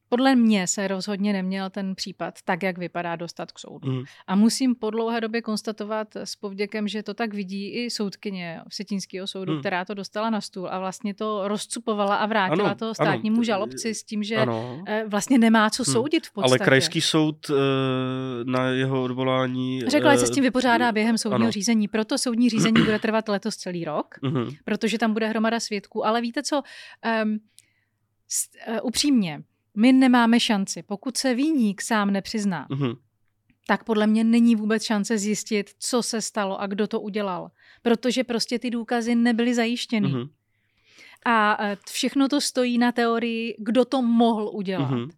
Podle 0.08 0.36
mě 0.36 0.66
se 0.66 0.88
rozhodně 0.88 1.32
neměl 1.32 1.70
ten 1.70 1.94
případ 1.94 2.34
tak, 2.44 2.62
jak 2.62 2.78
vypadá, 2.78 3.16
dostat 3.16 3.52
k 3.52 3.58
soudu. 3.58 3.92
Mm. 3.92 4.02
A 4.26 4.36
musím 4.36 4.74
po 4.74 4.90
dlouhé 4.90 5.20
době 5.20 5.42
konstatovat 5.42 6.16
s 6.16 6.36
povděkem, 6.36 6.88
že 6.88 7.02
to 7.02 7.14
tak 7.14 7.34
vidí 7.34 7.70
i 7.70 7.90
soudkyně 7.90 8.60
Vsetínského 8.68 9.26
soudu, 9.26 9.52
mm. 9.52 9.60
která 9.60 9.84
to 9.84 9.94
dostala 9.94 10.30
na 10.30 10.40
stůl 10.40 10.68
a 10.70 10.78
vlastně 10.78 11.14
to 11.14 11.48
rozcupovala 11.48 12.16
a 12.16 12.26
vrátila 12.26 12.68
ano, 12.70 12.74
to 12.74 12.94
státnímu 12.94 13.36
ano, 13.36 13.44
žalobci 13.44 13.94
s 13.94 14.02
tím, 14.02 14.22
že 14.22 14.36
ano. 14.36 14.84
Eh, 14.86 15.04
vlastně 15.08 15.38
nemá 15.38 15.70
co 15.70 15.82
mm. 15.86 15.92
soudit 15.92 16.26
v 16.26 16.32
podstatě. 16.32 16.60
Ale 16.60 16.64
krajský 16.64 17.00
soud 17.00 17.50
eh, 17.50 17.54
na 18.44 18.68
jeho 18.68 19.02
odvolání... 19.02 19.80
Řekla, 19.86 20.12
že 20.12 20.18
se 20.18 20.26
s 20.26 20.30
tím 20.30 20.44
eh, 20.44 20.46
vypořádá 20.46 20.92
během 20.92 21.18
soudního 21.18 21.46
ano. 21.46 21.52
řízení. 21.52 21.88
Proto 21.88 22.18
soudní 22.18 22.50
řízení 22.50 22.82
bude 22.84 22.98
trvat 22.98 23.28
letos 23.28 23.56
celý 23.56 23.84
rok, 23.84 24.14
mm-hmm. 24.22 24.56
protože 24.64 24.98
tam 24.98 25.12
bude 25.12 25.26
hromada 25.26 25.60
svědků. 25.60 26.06
Ale 26.06 26.20
víte 26.20 26.42
co, 26.42 26.62
um, 27.24 27.38
upřímně, 28.82 29.42
my 29.76 29.92
nemáme 29.92 30.40
šanci. 30.40 30.82
Pokud 30.82 31.16
se 31.16 31.34
výník 31.34 31.82
sám 31.82 32.10
nepřizná, 32.10 32.66
mm-hmm. 32.70 32.96
tak 33.66 33.84
podle 33.84 34.06
mě 34.06 34.24
není 34.24 34.56
vůbec 34.56 34.84
šance 34.84 35.18
zjistit, 35.18 35.70
co 35.78 36.02
se 36.02 36.20
stalo 36.20 36.60
a 36.60 36.66
kdo 36.66 36.86
to 36.86 37.00
udělal. 37.00 37.50
Protože 37.82 38.24
prostě 38.24 38.58
ty 38.58 38.70
důkazy 38.70 39.14
nebyly 39.14 39.54
zajištěny. 39.54 40.08
Mm-hmm. 40.08 40.28
A 41.26 41.64
e, 41.64 41.76
všechno 41.90 42.28
to 42.28 42.40
stojí 42.40 42.78
na 42.78 42.92
teorii, 42.92 43.56
kdo 43.58 43.84
to 43.84 44.02
mohl 44.02 44.50
udělat. 44.52 44.90
Mm-hmm. 44.90 45.10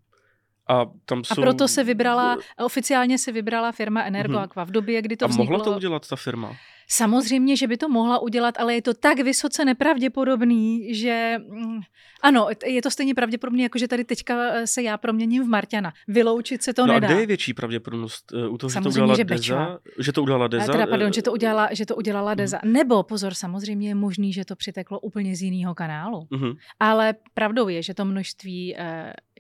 A, 0.69 0.87
tam 1.05 1.25
jsou... 1.25 1.33
a 1.33 1.35
proto 1.43 1.69
se 1.69 1.85
vybrala, 1.85 2.37
oficiálně 2.65 3.19
se 3.19 3.33
vybrala 3.33 3.73
firma 3.73 4.03
Energoaqua 4.03 4.65
v 4.65 4.71
době, 4.71 5.03
kdy 5.03 5.17
to 5.17 5.29
vzniklo. 5.29 5.55
A 5.55 5.59
mohla 5.59 5.73
to 5.73 5.77
udělat 5.77 6.09
ta 6.09 6.17
firma? 6.17 6.57
Samozřejmě, 6.91 7.57
že 7.57 7.67
by 7.67 7.77
to 7.77 7.89
mohla 7.89 8.19
udělat, 8.19 8.55
ale 8.59 8.75
je 8.75 8.83
to 8.83 8.95
tak 8.95 9.21
vysoce 9.21 9.65
nepravděpodobný, 9.65 10.95
že 10.95 11.37
mm, 11.39 11.81
ano, 12.23 12.49
je 12.67 12.83
to 12.83 12.91
stejně 12.91 13.15
pravděpodobné, 13.15 13.63
jako 13.63 13.79
že 13.79 13.89
tady 13.89 14.05
teďka 14.05 14.35
eh, 14.53 14.67
se 14.67 14.83
já 14.83 14.99
proměním 14.99 15.45
v 15.45 15.49
Marťana. 15.49 15.93
Vyloučit 16.09 16.63
se 16.63 16.75
to 16.75 16.87
no 16.87 16.95
nedá. 16.95 17.09
A 17.09 17.11
kde 17.11 17.21
je 17.21 17.27
větší 17.27 17.55
pravděpodobnost? 17.55 18.33
Uh, 18.33 18.55
u 18.55 18.59
toho, 18.59 18.71
samozřejmě, 18.71 18.91
že 18.91 18.93
to 18.93 19.03
udělala 19.03 19.17
že 19.17 19.25
Deza? 19.25 19.79
Že 19.99 20.13
to 20.13 20.23
udělala 20.23 20.49
Deza? 20.49 20.73
Teda, 20.73 20.87
pardon, 20.87 21.13
že 21.13 21.23
to 21.23 21.33
udělala, 21.33 21.69
že 21.73 21.87
to 21.87 21.97
udělala 21.97 22.31
mhm. 22.31 22.39
Deza. 22.39 22.59
Nebo, 22.65 23.03
pozor, 23.03 23.35
samozřejmě 23.35 23.89
je 23.89 23.95
možný, 23.95 24.33
že 24.33 24.45
to 24.45 24.57
přiteklo 24.57 25.01
úplně 25.01 25.37
z 25.37 25.43
jiného 25.43 25.75
kanálu. 25.75 26.19
Uh-huh. 26.19 26.57
Ale 26.81 27.15
pravdou 27.35 27.69
je, 27.69 27.83
že 27.83 27.95
to 27.95 28.05
množství 28.05 28.77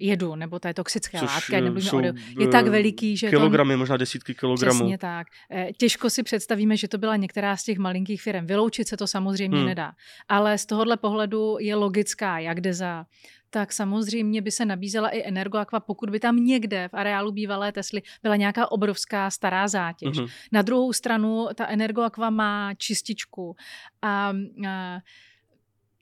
jedu 0.00 0.35
nebo 0.35 0.59
té 0.59 0.75
toxické 0.75 1.19
Což, 1.19 1.28
látky, 1.28 1.61
nebo 1.61 1.81
jsou, 1.81 2.00
je 2.38 2.49
tak 2.52 2.67
veliký, 2.67 3.17
že 3.17 3.31
kilogramy, 3.31 3.75
to... 3.75 3.78
možná 3.78 3.97
desítky 3.97 4.35
kilogramů. 4.35 4.78
Přesně 4.81 4.99
tak. 4.99 5.26
Těžko 5.76 6.11
si 6.11 6.23
představíme, 6.23 6.76
že 6.76 6.88
to 6.88 6.99
byla 6.99 7.17
některá 7.17 7.38
z 7.57 7.64
těch 7.64 7.78
malinkých 7.78 8.23
firm. 8.23 8.47
Vyloučit 8.47 8.88
se 8.88 8.97
to 8.97 9.07
samozřejmě 9.07 9.59
hmm. 9.59 9.66
nedá. 9.66 9.92
Ale 10.28 10.59
z 10.59 10.66
tohohle 10.66 10.97
pohledu 10.97 11.57
je 11.61 11.75
logická, 11.75 12.38
jak 12.38 12.61
jde 12.61 12.75
za 12.75 13.07
tak 13.50 13.73
samozřejmě 13.73 14.42
by 14.42 14.50
se 14.50 14.64
nabízela 14.64 15.09
i 15.09 15.28
Energoaqua, 15.28 15.80
pokud 15.80 16.11
by 16.11 16.21
tam 16.21 16.37
někde 16.37 16.88
v 16.88 16.95
areálu 16.95 17.33
bývalé 17.33 17.73
Tesly 17.73 18.02
byla 18.23 18.37
nějaká 18.37 18.73
obrovská 18.73 19.30
stará 19.30 19.68
zátěž. 19.68 20.16
Mm-hmm. 20.16 20.30
Na 20.52 20.62
druhou 20.62 20.92
stranu 20.92 21.47
ta 21.54 21.66
Energoaqua 21.66 22.30
má 22.30 22.75
čističku 22.75 23.57
a, 24.02 24.33
a 24.68 24.99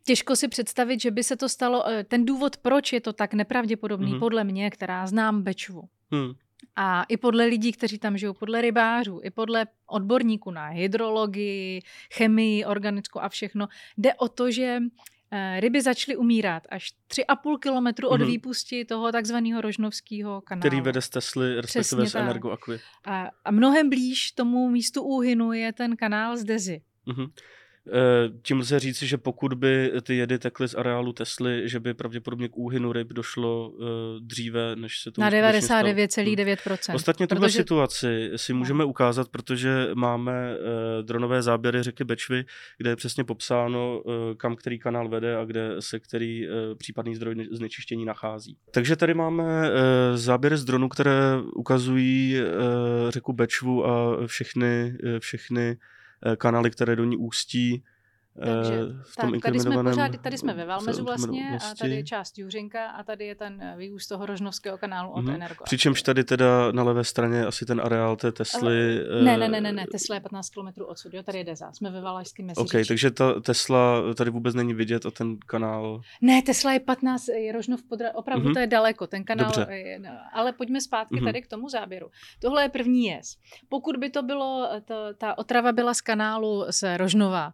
Těžko 0.07 0.37
si 0.37 0.49
představit, 0.49 1.01
že 1.01 1.11
by 1.11 1.25
se 1.25 1.37
to 1.37 1.49
stalo. 1.49 1.89
E, 1.89 2.05
ten 2.05 2.25
důvod, 2.25 2.57
proč 2.57 2.93
je 2.93 3.01
to 3.01 3.13
tak 3.13 3.35
nepravděpodobný, 3.35 4.13
mm-hmm. 4.13 4.19
podle 4.19 4.45
mě, 4.45 4.71
která 4.71 5.07
znám 5.07 5.43
Bečvu, 5.43 5.83
mm. 6.11 6.33
A 6.77 7.03
i 7.03 7.17
podle 7.17 7.45
lidí, 7.47 7.73
kteří 7.73 7.99
tam 7.99 8.19
žijou, 8.19 8.33
podle 8.33 8.61
rybářů, 8.61 9.21
i 9.23 9.31
podle 9.31 9.67
odborníků 9.87 10.51
na 10.51 10.69
hydrologii, 10.69 11.81
chemii, 12.15 12.65
organickou 12.65 13.21
a 13.21 13.29
všechno, 13.29 13.69
jde 13.99 14.15
o 14.15 14.29
to, 14.29 14.51
že 14.51 14.79
eh, 15.31 15.61
ryby 15.61 15.83
začaly 15.83 16.17
umírat 16.17 16.63
až 16.69 16.93
3,5 17.11 17.59
kilometru 17.59 18.09
od 18.09 18.21
mm-hmm. 18.21 18.27
výpusti 18.27 18.85
toho 18.85 19.13
takzvaného 19.13 19.61
rožnovského 19.61 20.41
kanálu. 20.41 20.61
Který 20.61 20.81
vede 20.81 21.03
z 21.03 21.09
Tesly, 21.09 21.61
respektive 21.61 22.07
z 22.07 22.15
Energoaqui. 22.15 22.81
A, 23.05 23.31
a 23.45 23.51
mnohem 23.51 23.91
blíž 23.91 24.33
tomu 24.33 24.69
místu 24.69 25.03
úhynu 25.03 25.53
je 25.53 25.73
ten 25.73 25.97
kanál 25.97 26.37
z 26.37 26.45
Dezy. 26.45 26.83
Mm-hmm. 27.07 27.31
Eh, 27.89 28.31
tím 28.43 28.59
lze 28.59 28.79
říci, 28.81 29.07
že 29.07 29.19
pokud 29.19 29.55
by 29.55 29.93
ty 30.03 30.17
jedy 30.17 30.39
tekly 30.39 30.69
z 30.69 30.75
areálu 30.75 31.13
Tesly, 31.13 31.69
že 31.69 31.81
by 31.81 31.95
pravděpodobně 31.95 32.49
k 32.49 32.57
úhynu 32.57 32.93
ryb 32.93 33.13
došlo 33.13 33.69
uh, 33.69 33.87
dříve, 34.21 34.77
než 34.77 35.01
se 35.01 35.11
to 35.11 35.21
Na 35.21 35.31
99,9%. 35.31 36.95
Ostatně 36.95 37.27
tuhle 37.27 37.49
protože... 37.49 37.59
situaci 37.59 38.31
si 38.37 38.53
můžeme 38.53 38.85
ukázat, 38.85 39.29
protože 39.29 39.89
máme 39.95 40.57
uh, 40.57 41.07
dronové 41.07 41.43
záběry 41.43 41.83
řeky 41.83 42.05
Bečvy, 42.05 42.45
kde 42.79 42.91
je 42.91 42.97
přesně 42.97 43.25
popsáno, 43.25 44.03
kam 44.37 44.57
který 44.57 44.79
kanál 44.79 45.09
vede 45.09 45.37
a 45.37 45.45
kde 45.45 45.77
se 45.81 46.01
který 46.01 46.49
případný 46.79 47.17
zdroj 47.17 47.49
znečištění 47.53 48.05
nachází. 48.05 48.57
Takže 48.71 48.97
tady 48.97 49.15
máme 49.15 49.71
záběry 50.15 50.57
z 50.57 50.65
dronu, 50.65 50.89
které 50.89 51.21
ukazují 51.55 52.37
řeku 53.09 53.33
Bečvu 53.33 53.87
a 53.87 54.27
všechny, 54.27 54.97
všechny 55.19 55.67
Eh, 55.71 55.96
kanály, 56.39 56.71
které 56.71 56.97
do 56.97 57.05
ní 57.05 57.17
ústí. 57.17 57.85
Takže, 58.45 58.75
eh, 58.75 59.03
v 59.03 59.17
tom 59.17 59.33
tak, 59.33 59.43
tady 59.43 59.61
jsme 59.61 59.83
pořád, 59.83 60.19
tady 60.23 60.39
jsme 60.39 60.55
ve 60.55 60.65
Valmezu 60.65 61.05
vlastně 61.05 61.59
a 61.71 61.75
tady 61.75 61.95
je 61.95 62.05
část 62.05 62.39
Juřinka 62.39 62.87
a 62.87 63.03
tady 63.03 63.27
je 63.27 63.35
ten 63.35 63.63
eh, 63.63 63.75
výúst 63.77 64.09
toho 64.09 64.27
Rožnovského 64.27 64.79
kanálu 64.79 65.11
od 65.11 65.25
mm-hmm. 65.25 65.35
Energo. 65.35 65.65
Přičemž 65.65 66.03
tady 66.03 66.25
teda 66.25 66.73
na 66.73 66.83
levé 66.83 67.05
straně 67.05 67.47
asi 67.47 67.67
ten 67.67 67.81
areál 67.85 68.17
té 68.17 68.33
Tesly. 68.33 69.01
Uh, 69.19 69.25
ne, 69.25 69.37
ne, 69.37 69.49
ne, 69.49 69.61
ne, 69.61 69.73
ne, 69.73 69.87
Tesla 69.93 70.15
je 70.15 70.21
15 70.21 70.51
km 70.51 70.83
odsud, 70.83 71.15
jo, 71.15 71.23
tady 71.23 71.39
je 71.39 71.45
Deza, 71.45 71.73
jsme 71.73 71.91
ve 71.91 72.01
Valašském 72.01 72.47
meziříčí. 72.47 72.79
OK, 72.79 72.87
takže 72.89 73.11
ta 73.11 73.41
Tesla 73.41 74.15
tady 74.15 74.31
vůbec 74.31 74.55
není 74.55 74.75
vidět 74.75 75.07
a 75.07 75.11
ten 75.11 75.37
kanál... 75.47 76.01
Ne, 76.21 76.43
Tesla 76.43 76.73
je 76.73 76.81
15, 76.81 77.29
je 77.29 77.53
Rožnov 77.53 77.83
podra... 77.83 78.15
opravdu 78.15 78.49
mm-hmm. 78.49 78.55
to 78.55 78.59
je 78.59 78.67
daleko, 78.67 79.07
ten 79.07 79.25
kanál, 79.25 79.53
Dobře. 79.57 79.75
je, 79.75 79.99
no, 79.99 80.11
ale 80.33 80.53
pojďme 80.53 80.81
zpátky 80.81 81.15
mm-hmm. 81.15 81.25
tady 81.25 81.43
k 81.43 81.47
tomu 81.47 81.69
záběru. 81.69 82.11
Tohle 82.41 82.63
je 82.63 82.69
první 82.69 83.05
jez. 83.05 83.37
Pokud 83.69 83.97
by 83.97 84.11
to 84.11 84.23
bylo, 84.23 84.69
to, 84.85 84.95
ta 85.19 85.39
otrava 85.39 85.73
byla 85.73 85.95
z 85.95 86.01
kanálu 86.01 86.65
z 86.71 86.97
Rožnova, 86.97 87.53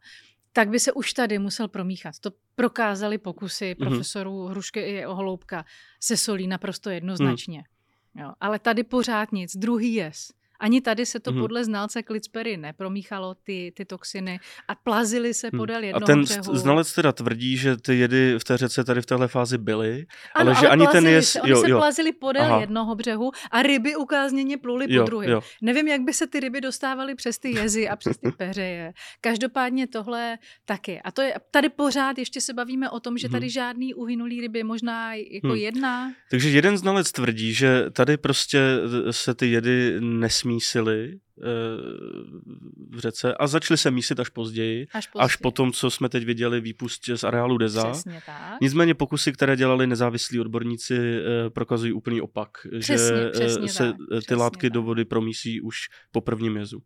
tak 0.52 0.68
by 0.68 0.80
se 0.80 0.92
už 0.92 1.12
tady 1.12 1.38
musel 1.38 1.68
promíchat. 1.68 2.18
To 2.20 2.30
prokázali 2.54 3.18
pokusy 3.18 3.74
mm-hmm. 3.74 3.88
profesorů 3.88 4.46
Hrušky 4.46 4.80
i 4.80 5.06
Oholoubka 5.06 5.64
se 6.00 6.16
solí 6.16 6.46
naprosto 6.46 6.90
jednoznačně. 6.90 7.64
Mm. 8.14 8.22
Jo, 8.22 8.32
ale 8.40 8.58
tady 8.58 8.84
pořád 8.84 9.32
nic. 9.32 9.56
Druhý 9.56 9.94
jez. 9.94 10.32
Ani 10.62 10.80
tady 10.80 11.06
se 11.06 11.20
to 11.20 11.30
mm-hmm. 11.30 11.40
podle 11.40 11.64
znalce 11.64 12.02
Klitspery 12.02 12.56
nepromíchalo, 12.56 13.34
ty, 13.34 13.72
ty 13.76 13.84
toxiny, 13.84 14.40
a 14.68 14.74
plazily 14.74 15.34
se 15.34 15.48
mhm. 15.52 15.58
podél 15.58 15.76
hmm. 15.76 15.84
jednoho 15.84 16.04
A 16.04 16.06
ten 16.06 16.22
břehu. 16.22 16.56
znalec 16.56 16.92
teda 16.92 17.12
tvrdí, 17.12 17.56
že 17.56 17.76
ty 17.76 17.98
jedy 17.98 18.38
v 18.38 18.44
té 18.44 18.56
řece 18.56 18.84
tady 18.84 19.00
v 19.00 19.06
téhle 19.06 19.28
fázi 19.28 19.58
byly, 19.58 20.06
ano, 20.34 20.50
ale 20.50 20.60
že 20.60 20.68
ani 20.68 20.86
ten 20.86 21.06
je... 21.06 21.22
Se, 21.22 21.40
oni 21.40 21.50
jo, 21.50 21.60
se 21.60 21.70
jo. 21.70 21.78
plazili 21.78 22.12
podél 22.12 22.44
Aha. 22.44 22.60
jednoho 22.60 22.94
břehu 22.94 23.30
a 23.50 23.62
ryby 23.62 23.96
ukázněně 23.96 24.58
pluly 24.58 24.88
po 24.98 25.02
druhém. 25.02 25.40
Nevím, 25.62 25.88
jak 25.88 26.00
by 26.00 26.12
se 26.12 26.26
ty 26.26 26.40
ryby 26.40 26.60
dostávaly 26.60 27.14
přes 27.14 27.38
ty 27.38 27.50
jezy 27.50 27.88
a 27.88 27.96
přes 27.96 28.18
ty 28.18 28.32
peřeje. 28.36 28.92
Každopádně 29.20 29.86
tohle 29.86 30.38
taky. 30.64 31.00
A 31.00 31.10
to 31.10 31.22
je, 31.22 31.34
tady 31.50 31.68
pořád 31.68 32.18
ještě 32.18 32.40
se 32.40 32.54
bavíme 32.54 32.90
o 32.90 33.00
tom, 33.00 33.18
že 33.18 33.28
tady 33.28 33.46
hmm. 33.46 33.50
žádný 33.50 33.94
uhynulý 33.94 34.40
ryby, 34.40 34.62
možná 34.62 35.14
jako 35.14 35.48
hmm. 35.48 35.56
jedna. 35.56 36.12
Takže 36.30 36.48
jeden 36.48 36.78
znalec 36.78 37.12
tvrdí, 37.12 37.54
že 37.54 37.90
tady 37.90 38.16
prostě 38.16 38.60
se 39.10 39.34
ty 39.34 39.50
jedy 39.50 40.00
nesmísily 40.00 40.51
eh, 40.60 41.46
v 42.90 42.98
řece 42.98 43.34
a 43.34 43.46
začaly 43.46 43.78
se 43.78 43.90
mísit 43.90 44.20
až 44.20 44.28
později, 44.28 44.86
až, 44.92 45.06
později. 45.06 45.24
až 45.24 45.36
po 45.36 45.50
tom, 45.50 45.72
co 45.72 45.90
jsme 45.90 46.08
teď 46.08 46.24
viděli 46.24 46.60
výpust 46.60 47.02
z 47.14 47.24
areálu 47.24 47.58
Deza. 47.58 47.90
Přesně 47.90 48.22
tak. 48.26 48.60
Nicméně 48.60 48.94
pokusy, 48.94 49.32
které 49.32 49.56
dělali 49.56 49.86
nezávislí 49.86 50.40
odborníci, 50.40 50.96
eh, 50.98 51.50
prokazují 51.50 51.92
úplný 51.92 52.20
opak, 52.20 52.50
přesně, 52.80 53.16
že 53.16 53.30
přesně 53.30 53.68
se 53.68 53.92
tak, 53.92 54.26
ty 54.28 54.34
látky 54.34 54.66
tak. 54.66 54.72
do 54.72 54.82
vody 54.82 55.04
promísí 55.04 55.60
už 55.60 55.78
po 56.12 56.20
prvním 56.20 56.56
jezu. 56.56 56.82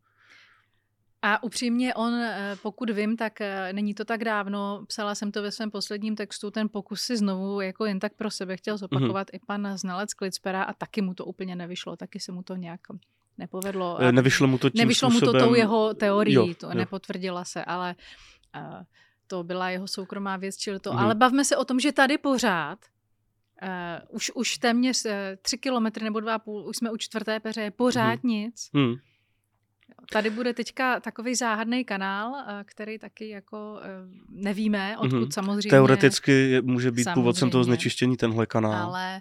A 1.23 1.43
upřímně 1.43 1.95
on, 1.95 2.15
eh, 2.15 2.57
pokud 2.63 2.91
vím, 2.91 3.17
tak 3.17 3.41
eh, 3.41 3.73
není 3.73 3.95
to 3.95 4.05
tak 4.05 4.25
dávno, 4.25 4.85
psala 4.87 5.15
jsem 5.15 5.33
to 5.33 5.43
ve 5.43 5.51
svém 5.51 5.71
posledním 5.71 6.17
textu, 6.17 6.51
ten 6.51 6.69
pokus 6.69 7.03
si 7.03 7.17
znovu 7.17 7.61
jako 7.61 7.85
jen 7.85 7.99
tak 7.99 8.15
pro 8.15 8.31
sebe 8.31 8.57
chtěl 8.57 8.79
zopakovat 8.79 9.29
mm-hmm. 9.29 9.37
i 9.37 9.47
pan 9.47 9.79
znalec 9.79 10.15
Klitspera 10.15 10.63
a 10.63 10.73
taky 10.73 11.03
mu 11.03 11.15
to 11.15 11.25
úplně 11.25 11.57
nevyšlo, 11.57 11.97
taky 11.97 12.21
se 12.21 12.33
mu 12.33 12.43
to 12.43 12.57
nějak 12.57 12.81
nepovedlo. 13.39 13.99
Eh, 14.01 14.13
nevyšlo 14.13 14.47
mu 14.47 14.59
to 14.59 14.71
tím 14.71 14.79
Nevyšlo 14.79 15.11
způsobem... 15.11 15.35
mu 15.35 15.41
to 15.41 15.47
tou 15.47 15.55
jeho 15.55 15.95
teorií, 15.95 16.35
jo, 16.35 16.55
to 16.55 16.67
jo. 16.67 16.75
nepotvrdila 16.75 17.45
se, 17.45 17.65
ale 17.65 17.95
uh, 18.57 18.83
to 19.27 19.45
byla 19.45 19.71
jeho 19.71 19.89
soukromá 19.89 20.37
věc, 20.37 20.57
čili 20.57 20.81
to. 20.81 20.91
Mm-hmm. 20.91 21.01
Ale 21.01 21.15
bavme 21.15 21.45
se 21.45 21.57
o 21.57 21.65
tom, 21.65 21.81
že 21.81 21.93
tady 21.93 22.19
pořád 22.19 22.79
Uh, 23.63 24.17
už, 24.17 24.31
už 24.35 24.59
téměř 24.59 25.05
uh, 25.05 25.11
tři 25.43 25.59
kilometry 25.59 26.05
nebo 26.05 26.21
dva 26.21 26.35
a 26.35 26.39
půl, 26.39 26.69
už 26.69 26.77
jsme 26.77 26.91
u 26.91 26.97
čtvrté 26.97 27.41
peře, 27.41 27.71
pořád 27.71 28.25
mm. 28.25 28.31
nic. 28.31 28.69
Mm. 28.73 28.95
Tady 30.13 30.31
bude 30.31 30.55
teďka 30.55 31.01
takový 31.01 31.35
záhadný 31.35 31.85
kanál, 31.85 32.37
eh, 32.37 32.65
který 32.65 32.99
taky 32.99 33.29
jako 33.29 33.81
eh, 33.83 33.89
nevíme, 34.29 34.99
odkud 34.99 35.17
mm-hmm. 35.17 35.35
samozřejmě. 35.35 35.71
Teoreticky 35.71 36.63
může 36.63 36.91
být 36.91 37.05
samozřejmě, 37.05 37.15
původcem 37.15 37.51
toho 37.51 37.65
znečištění 37.65 38.17
tenhle 38.17 38.47
kanál. 38.47 38.75
Ale 38.75 39.21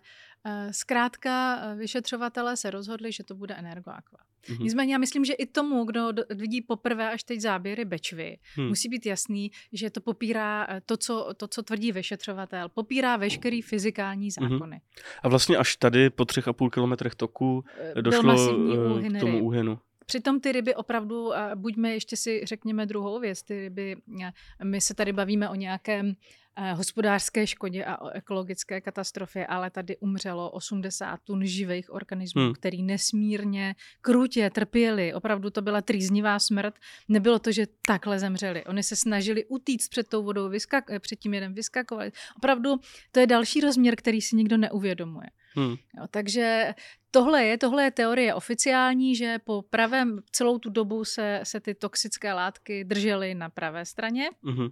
zkrátka 0.71 1.61
vyšetřovatelé 1.75 2.57
se 2.57 2.71
rozhodli, 2.71 3.11
že 3.11 3.23
to 3.23 3.35
bude 3.35 3.55
Energoaqua. 3.55 4.19
Mm-hmm. 4.45 4.63
Nicméně 4.63 4.93
já 4.93 4.97
myslím, 4.97 5.25
že 5.25 5.33
i 5.33 5.45
tomu, 5.45 5.83
kdo 5.83 6.07
vidí 6.29 6.61
poprvé 6.61 7.11
až 7.11 7.23
teď 7.23 7.41
záběry 7.41 7.85
Bečvy, 7.85 8.37
hmm. 8.55 8.67
musí 8.67 8.89
být 8.89 9.05
jasný, 9.05 9.51
že 9.73 9.89
to 9.89 10.01
popírá 10.01 10.67
to 10.85 10.97
co, 10.97 11.33
to, 11.37 11.47
co 11.47 11.63
tvrdí 11.63 11.91
vyšetřovatel, 11.91 12.69
popírá 12.69 13.17
veškerý 13.17 13.61
fyzikální 13.61 14.29
mhm. 14.39 14.49
zákony. 14.49 14.75
Mm-hmm. 14.75 15.19
A 15.23 15.29
vlastně 15.29 15.57
až 15.57 15.75
tady 15.75 16.09
po 16.09 16.25
třech 16.25 16.47
a 16.47 16.53
půl 16.53 16.69
kilometrech 16.69 17.15
toku 17.15 17.63
došlo 18.01 18.35
k 19.15 19.19
tomu 19.19 19.45
úhynu. 19.45 19.79
Přitom 20.05 20.39
ty 20.39 20.51
ryby 20.51 20.75
opravdu, 20.75 21.31
buďme 21.55 21.89
ještě 21.89 22.17
si 22.17 22.41
řekněme 22.45 22.85
druhou 22.85 23.19
věc, 23.19 23.43
ty 23.43 23.59
ryby, 23.59 23.95
my 24.63 24.81
se 24.81 24.93
tady 24.93 25.13
bavíme 25.13 25.49
o 25.49 25.55
nějakém 25.55 26.15
hospodářské 26.73 27.47
škodě 27.47 27.85
a 27.85 28.01
o 28.01 28.09
ekologické 28.09 28.81
katastrofě, 28.81 29.47
ale 29.47 29.69
tady 29.69 29.97
umřelo 29.97 30.51
80 30.51 31.19
tun 31.23 31.45
živých 31.45 31.93
organismů, 31.93 32.41
hmm. 32.41 32.53
který 32.53 32.83
nesmírně 32.83 33.75
krutě 34.01 34.49
trpěli. 34.49 35.13
Opravdu 35.13 35.49
to 35.49 35.61
byla 35.61 35.81
trýznivá 35.81 36.39
smrt. 36.39 36.75
Nebylo 37.07 37.39
to, 37.39 37.51
že 37.51 37.67
takhle 37.85 38.19
zemřeli. 38.19 38.65
Oni 38.65 38.83
se 38.83 38.95
snažili 38.95 39.45
utíct 39.45 39.89
před 39.89 40.07
tou 40.07 40.23
vodou, 40.23 40.49
vyskak- 40.49 40.99
před 40.99 41.19
tím 41.19 41.33
jeden 41.33 41.53
vyskakovali. 41.53 42.11
Opravdu 42.37 42.75
to 43.11 43.19
je 43.19 43.27
další 43.27 43.61
rozměr, 43.61 43.95
který 43.95 44.21
si 44.21 44.35
nikdo 44.35 44.57
neuvědomuje. 44.57 45.27
Hmm. 45.55 45.75
Jo, 45.97 46.07
takže 46.11 46.73
tohle 47.11 47.43
je, 47.43 47.57
tohle 47.57 47.83
je 47.83 47.91
teorie 47.91 48.33
oficiální, 48.33 49.15
že 49.15 49.39
po 49.43 49.61
pravém 49.61 50.19
celou 50.31 50.59
tu 50.59 50.69
dobu 50.69 51.05
se, 51.05 51.39
se 51.43 51.59
ty 51.59 51.75
toxické 51.75 52.33
látky 52.33 52.83
držely 52.83 53.35
na 53.35 53.49
pravé 53.49 53.85
straně 53.85 54.29
hmm. 54.43 54.67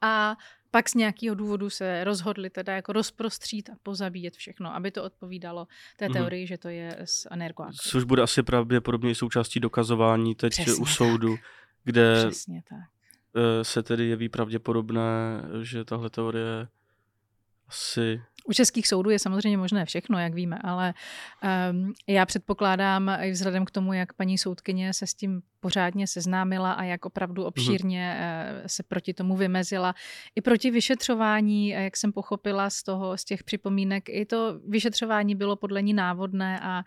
a 0.00 0.36
pak 0.74 0.88
z 0.88 0.94
nějakého 0.94 1.34
důvodu 1.34 1.70
se 1.70 2.04
rozhodli 2.04 2.50
teda 2.50 2.74
jako 2.74 2.92
rozprostřít 2.92 3.70
a 3.70 3.72
pozabíjet 3.82 4.34
všechno, 4.34 4.74
aby 4.74 4.90
to 4.90 5.04
odpovídalo 5.04 5.66
té 5.96 6.04
mhm. 6.04 6.12
teorii, 6.12 6.42
mm. 6.42 6.46
že 6.46 6.58
to 6.58 6.68
je 6.68 6.98
z 7.04 7.26
energoaktivity. 7.30 7.88
Což 7.88 8.04
bude 8.04 8.22
asi 8.22 8.42
pravděpodobně 8.42 9.14
součástí 9.14 9.60
dokazování 9.60 10.34
teď 10.34 10.52
Přesně 10.52 10.74
u 10.74 10.86
soudu, 10.86 11.36
tak. 11.36 11.44
kde 11.84 12.26
Přesně 12.28 12.62
tak. 12.68 12.78
Eh, 13.36 13.64
se 13.64 13.82
tedy 13.82 14.04
jeví 14.04 14.28
pravděpodobné, 14.28 15.42
že 15.62 15.84
tahle 15.84 16.10
teorie 16.10 16.68
asi 17.68 18.20
u 18.44 18.52
českých 18.52 18.88
soudů 18.88 19.10
je 19.10 19.18
samozřejmě 19.18 19.58
možné 19.58 19.84
všechno, 19.84 20.18
jak 20.18 20.34
víme, 20.34 20.58
ale 20.64 20.94
um, 21.70 21.92
já 22.06 22.26
předpokládám 22.26 23.08
i 23.20 23.30
vzhledem 23.30 23.64
k 23.64 23.70
tomu, 23.70 23.92
jak 23.92 24.12
paní 24.12 24.38
soudkyně 24.38 24.92
se 24.92 25.06
s 25.06 25.14
tím 25.14 25.42
pořádně 25.60 26.06
seznámila 26.06 26.72
a 26.72 26.84
jak 26.84 27.06
opravdu 27.06 27.42
mhm. 27.42 27.48
obšírně 27.48 28.16
mm-hmm. 28.18 28.62
se 28.66 28.82
proti 28.82 29.14
tomu 29.14 29.36
vymezila. 29.36 29.94
I 30.36 30.40
proti 30.40 30.70
vyšetřování, 30.70 31.68
jak 31.68 31.96
jsem 31.96 32.12
pochopila 32.12 32.70
z 32.70 32.82
toho, 32.82 33.18
z 33.18 33.24
těch 33.24 33.44
připomínek, 33.44 34.08
i 34.08 34.26
to 34.26 34.60
vyšetřování 34.68 35.34
bylo 35.34 35.56
podle 35.56 35.82
ní 35.82 35.94
návodné 35.94 36.60
a, 36.60 36.82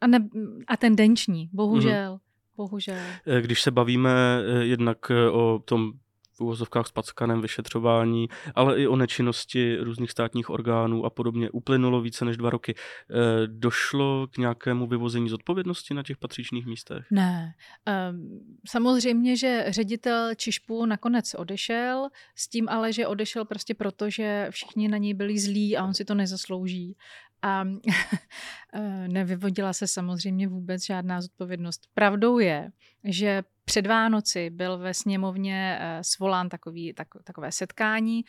a, 0.00 0.06
ne, 0.06 0.28
a 0.66 0.76
tendenční, 0.76 1.48
bohužel. 1.52 2.14
Mm-hmm. 2.14 2.20
Bohužel. 2.56 2.96
Eh, 3.26 3.40
když 3.40 3.62
se 3.62 3.70
bavíme 3.70 4.10
eh, 4.10 4.64
jednak 4.64 5.10
o 5.32 5.58
tom 5.64 5.92
v 6.34 6.40
úvozovkách 6.40 6.86
s 6.86 6.92
packanem 6.92 7.40
vyšetřování, 7.40 8.28
ale 8.54 8.80
i 8.80 8.86
o 8.86 8.96
nečinnosti 8.96 9.76
různých 9.76 10.10
státních 10.10 10.50
orgánů 10.50 11.04
a 11.04 11.10
podobně. 11.10 11.50
Uplynulo 11.50 12.00
více 12.00 12.24
než 12.24 12.36
dva 12.36 12.50
roky. 12.50 12.74
E, 12.74 13.46
došlo 13.46 14.26
k 14.26 14.38
nějakému 14.38 14.86
vyvození 14.86 15.28
zodpovědnosti 15.28 15.94
na 15.94 16.02
těch 16.02 16.16
patřičných 16.16 16.66
místech? 16.66 17.06
Ne. 17.10 17.54
Ehm, 17.86 18.40
samozřejmě, 18.68 19.36
že 19.36 19.64
ředitel 19.68 20.34
Čišpu 20.34 20.86
nakonec 20.86 21.34
odešel, 21.34 22.08
s 22.34 22.48
tím 22.48 22.68
ale, 22.68 22.92
že 22.92 23.06
odešel 23.06 23.44
prostě 23.44 23.74
proto, 23.74 24.10
že 24.10 24.46
všichni 24.50 24.88
na 24.88 24.98
něj 24.98 25.14
byli 25.14 25.38
zlí 25.38 25.76
a 25.76 25.84
on 25.84 25.94
si 25.94 26.04
to 26.04 26.14
nezaslouží. 26.14 26.96
A 27.42 27.64
eh, 28.74 29.08
nevyvodila 29.08 29.72
se 29.72 29.86
samozřejmě 29.86 30.48
vůbec 30.48 30.84
žádná 30.84 31.20
zodpovědnost. 31.20 31.88
Pravdou 31.94 32.38
je, 32.38 32.70
že 33.04 33.42
před 33.64 33.86
Vánoci 33.86 34.50
byl 34.50 34.78
ve 34.78 34.94
sněmovně 34.94 35.78
eh, 35.80 35.98
svolán 36.04 36.48
takový, 36.48 36.92
tak, 36.92 37.08
takové 37.24 37.52
setkání, 37.52 38.24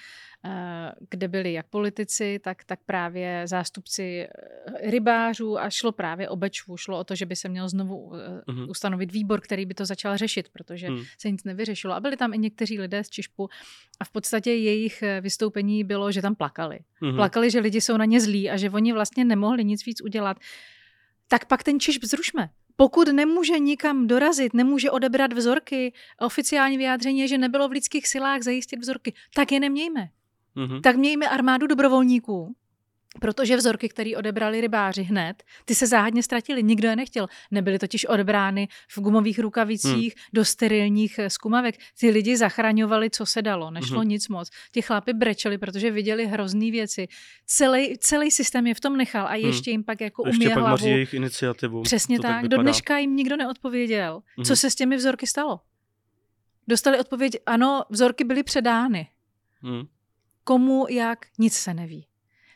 eh, 0.46 0.92
kde 1.10 1.28
byli 1.28 1.54
jak 1.54 1.68
politici, 1.68 2.40
tak, 2.44 2.64
tak 2.64 2.80
právě 2.86 3.48
zástupci 3.48 4.28
rybářů 4.84 5.60
a 5.60 5.70
šlo 5.70 5.92
právě 5.92 6.30
o 6.30 6.36
Bečvu. 6.36 6.78
Šlo 6.78 7.00
o 7.00 7.04
to, 7.04 7.16
že 7.16 7.26
by 7.26 7.36
se 7.36 7.50
měl 7.50 7.70
znovu 7.70 8.12
uh-huh. 8.12 8.70
ustanovit 8.70 9.12
výbor, 9.12 9.42
který 9.42 9.66
by 9.66 9.74
to 9.74 9.86
začal 9.86 10.18
řešit, 10.18 10.50
protože 10.50 10.88
uh-huh. 10.88 11.06
se 11.18 11.32
nic 11.32 11.44
nevyřešilo. 11.44 11.94
A 11.94 12.00
byli 12.00 12.18
tam 12.18 12.34
i 12.34 12.38
někteří 12.38 12.80
lidé 12.80 13.04
z 13.04 13.10
Čišpu 13.10 13.50
a 14.00 14.06
v 14.06 14.10
podstatě 14.10 14.52
jejich 14.52 15.04
vystoupení 15.22 15.84
bylo, 15.84 16.12
že 16.12 16.22
tam 16.22 16.36
plakali. 16.36 16.80
Uh-huh. 17.02 17.16
Plakali, 17.16 17.52
že 17.52 17.60
lidi 17.60 17.82
jsou 17.82 17.98
na 17.98 18.06
ně 18.06 18.22
zlí 18.22 18.50
a 18.50 18.58
že 18.58 18.70
oni 18.70 18.94
vlastně 18.94 19.26
nemohli 19.26 19.66
nic 19.66 19.86
víc 19.86 20.02
udělat. 20.02 20.38
Tak 21.28 21.46
pak 21.46 21.64
ten 21.64 21.80
Čišp 21.80 22.04
zrušme. 22.04 22.50
Pokud 22.76 23.08
nemůže 23.08 23.60
nikam 23.60 24.08
dorazit, 24.08 24.54
nemůže 24.54 24.92
odebrat 24.92 25.34
vzorky, 25.34 25.94
oficiální 26.20 26.78
vyjádření 26.78 27.20
je, 27.20 27.28
že 27.28 27.38
nebylo 27.38 27.68
v 27.68 27.72
lidských 27.72 28.08
silách 28.08 28.42
zajistit 28.42 28.80
vzorky, 28.80 29.14
tak 29.36 29.52
je 29.52 29.60
nemějme. 29.60 30.10
Mm-hmm. 30.56 30.82
Tak 30.82 30.96
mějme 30.96 31.30
armádu 31.30 31.68
dobrovolníků, 31.68 32.56
Protože 33.22 33.58
vzorky, 33.58 33.90
které 33.90 34.12
odebrali 34.18 34.62
rybáři 34.62 35.04
hned, 35.04 35.44
ty 35.66 35.76
se 35.76 35.88
záhadně 35.88 36.24
ztratili, 36.24 36.64
nikdo 36.64 36.88
je 36.88 36.96
nechtěl. 36.96 37.28
Nebyly 37.52 37.80
totiž 37.80 38.06
odebrány 38.06 38.68
v 38.90 39.00
gumových 39.02 39.40
rukavicích 39.40 40.16
hmm. 40.16 40.30
do 40.34 40.46
sterilních 40.46 41.20
eh, 41.20 41.30
zkumavek. 41.30 41.76
Ty 42.00 42.10
lidi 42.10 42.38
zachraňovali, 42.38 43.10
co 43.10 43.26
se 43.26 43.42
dalo, 43.42 43.72
nešlo 43.72 44.00
hmm. 44.00 44.10
nic 44.10 44.28
moc. 44.28 44.50
Ti 44.72 44.82
chlapi 44.82 45.14
brečeli, 45.14 45.58
protože 45.58 45.92
viděli 45.92 46.28
hrozný 46.28 46.72
věci. 46.72 47.08
Celý, 47.46 47.98
celý 47.98 48.32
systém 48.32 48.68
je 48.68 48.74
v 48.74 48.80
tom 48.80 48.98
nechal 48.98 49.28
a 49.28 49.34
hmm. 49.34 49.46
ještě 49.46 49.72
jim 49.72 49.84
pak 49.84 50.02
jako 50.02 50.24
pak 50.24 50.58
hlavu. 50.58 50.88
jejich 50.88 51.14
iniciativu. 51.14 51.82
Přesně 51.82 52.20
tak. 52.20 52.42
tak 52.42 52.48
do 52.48 52.58
dneška 52.58 52.98
jim 52.98 53.16
nikdo 53.16 53.38
neodpověděl, 53.38 54.22
hmm. 54.38 54.46
co 54.46 54.56
se 54.56 54.70
s 54.70 54.76
těmi 54.76 54.96
vzorky 54.96 55.28
stalo. 55.28 55.60
Dostali 56.68 57.00
odpověď, 57.00 57.38
ano, 57.46 57.84
vzorky 57.90 58.24
byly 58.24 58.44
předány. 58.44 59.08
Hmm. 59.62 59.84
Komu, 60.44 60.86
jak, 60.90 61.26
nic 61.40 61.54
se 61.54 61.74
neví. 61.74 62.08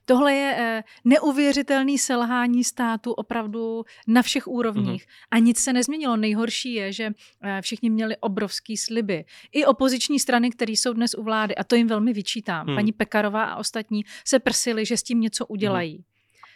Tohle 0.10 0.34
je 0.34 0.56
eh, 0.58 0.84
neuvěřitelný 1.06 1.98
selhání 1.98 2.64
státu 2.64 3.12
opravdu 3.12 3.84
na 4.08 4.22
všech 4.22 4.48
úrovních. 4.48 5.04
Uh-huh. 5.04 5.28
A 5.32 5.40
nic 5.40 5.60
se 5.60 5.74
nezměnilo. 5.74 6.18
Nejhorší 6.18 6.74
je, 6.74 6.94
že 6.94 7.10
eh, 7.42 7.62
všichni 7.62 7.90
měli 7.90 8.18
obrovský 8.18 8.78
sliby. 8.78 9.26
I 9.52 9.66
opoziční 9.66 10.20
strany, 10.20 10.50
které 10.50 10.72
jsou 10.72 10.94
dnes 10.94 11.14
u 11.14 11.24
vlády, 11.24 11.56
a 11.56 11.64
to 11.64 11.76
jim 11.76 11.88
velmi 11.88 12.14
vyčítám. 12.14 12.68
Hmm. 12.68 12.76
Paní 12.76 12.92
Pekarová 12.92 13.44
a 13.44 13.56
ostatní 13.56 14.06
se 14.26 14.40
prsili, 14.40 14.86
že 14.86 14.98
s 14.98 15.04
tím 15.04 15.22
něco 15.22 15.46
udělají. 15.46 15.94
Hmm. 15.94 16.04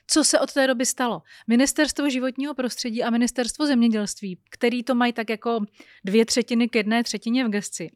Co 0.07 0.23
se 0.23 0.39
od 0.39 0.53
té 0.53 0.67
doby 0.67 0.85
stalo? 0.85 1.21
Ministerstvo 1.47 2.09
životního 2.09 2.53
prostředí 2.53 3.03
a 3.03 3.09
ministerstvo 3.09 3.65
zemědělství, 3.65 4.37
který 4.49 4.83
to 4.83 4.95
mají 4.95 5.13
tak 5.13 5.29
jako 5.29 5.65
dvě 6.03 6.25
třetiny 6.25 6.69
k 6.69 6.75
jedné 6.75 7.03
třetině 7.03 7.45
v 7.45 7.49
gesci, 7.49 7.91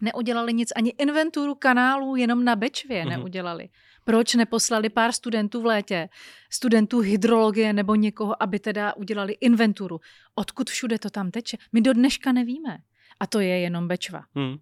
neudělali 0.00 0.52
nic, 0.52 0.72
ani 0.76 0.90
inventuru 0.98 1.54
kanálů 1.54 2.16
jenom 2.16 2.44
na 2.44 2.56
Bečvě 2.56 3.04
mm-hmm. 3.04 3.08
neudělali. 3.08 3.68
Proč 4.10 4.34
neposlali 4.34 4.88
pár 4.88 5.12
studentů 5.12 5.62
v 5.62 5.66
létě, 5.66 6.08
studentů 6.50 7.00
hydrologie 7.00 7.72
nebo 7.72 7.94
někoho, 7.94 8.42
aby 8.42 8.58
teda 8.58 8.96
udělali 8.96 9.32
inventuru? 9.32 10.00
Odkud 10.34 10.70
všude 10.70 10.98
to 10.98 11.10
tam 11.10 11.30
teče? 11.30 11.56
My 11.72 11.80
do 11.80 11.92
dneška 11.92 12.32
nevíme. 12.32 12.78
A 13.20 13.26
to 13.26 13.40
je 13.40 13.60
jenom 13.60 13.88
Bečva. 13.88 14.24
Hmm. 14.34 14.56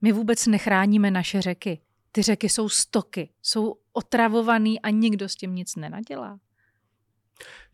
My 0.00 0.12
vůbec 0.12 0.46
nechráníme 0.46 1.10
naše 1.10 1.42
řeky. 1.42 1.80
Ty 2.12 2.22
řeky 2.22 2.48
jsou 2.48 2.68
stoky, 2.68 3.30
jsou 3.42 3.74
otravovaný 3.92 4.80
a 4.80 4.90
nikdo 4.90 5.28
s 5.28 5.36
tím 5.36 5.54
nic 5.54 5.76
nenadělá. 5.76 6.38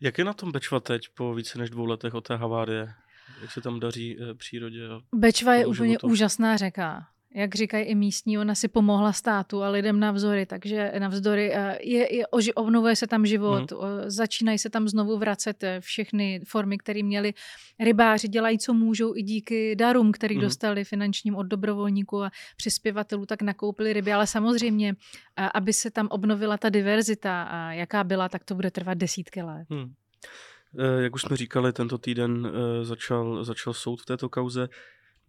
Jak 0.01 0.17
je 0.17 0.25
na 0.25 0.33
tom 0.33 0.51
Bečva 0.51 0.79
teď 0.79 1.09
po 1.17 1.33
více 1.33 1.57
než 1.57 1.69
dvou 1.69 1.85
letech 1.85 2.13
od 2.13 2.27
té 2.27 2.35
havárie? 2.35 2.93
Jak 3.41 3.51
se 3.51 3.61
tam 3.61 3.79
daří 3.79 4.17
e, 4.21 4.33
přírodě? 4.33 4.79
Bečva 5.13 5.53
je 5.53 5.65
úplně 5.65 5.97
úžasná 5.99 6.57
řeka 6.57 7.07
jak 7.35 7.55
říkají 7.55 7.85
i 7.85 7.95
místní, 7.95 8.37
ona 8.37 8.55
si 8.55 8.67
pomohla 8.67 9.13
státu 9.13 9.63
a 9.63 9.69
lidem 9.69 9.99
navzory, 9.99 10.45
takže 10.45 10.91
navzdory 10.99 11.51
eh, 11.53 11.79
je, 11.81 12.15
je, 12.15 12.25
obnovuje 12.55 12.95
se 12.95 13.07
tam 13.07 13.25
život, 13.25 13.71
mm. 13.71 13.77
začínají 14.07 14.59
se 14.59 14.69
tam 14.69 14.87
znovu 14.87 15.17
vracet 15.17 15.63
eh, 15.63 15.81
všechny 15.81 16.41
formy, 16.47 16.77
které 16.77 17.03
měli 17.03 17.33
rybáři, 17.79 18.27
dělají, 18.27 18.59
co 18.59 18.73
můžou 18.73 19.15
i 19.15 19.21
díky 19.21 19.75
darům, 19.75 20.11
který 20.11 20.35
mm. 20.35 20.41
dostali 20.41 20.83
finančním 20.83 21.35
od 21.35 21.43
dobrovolníků 21.43 22.23
a 22.23 22.31
přispěvatelů, 22.57 23.25
tak 23.25 23.41
nakoupili 23.41 23.93
ryby, 23.93 24.13
ale 24.13 24.27
samozřejmě, 24.27 24.95
eh, 25.37 25.49
aby 25.53 25.73
se 25.73 25.91
tam 25.91 26.07
obnovila 26.11 26.57
ta 26.57 26.69
diverzita, 26.69 27.47
jaká 27.71 28.03
byla, 28.03 28.29
tak 28.29 28.43
to 28.43 28.55
bude 28.55 28.71
trvat 28.71 28.97
desítky 28.97 29.41
let. 29.41 29.67
Mm. 29.69 29.93
Jak 30.99 31.15
už 31.15 31.21
jsme 31.21 31.37
říkali, 31.37 31.73
tento 31.73 31.97
týden 31.97 32.51
začal, 32.83 33.43
začal 33.43 33.73
soud 33.73 34.01
v 34.01 34.05
této 34.05 34.29
kauze. 34.29 34.69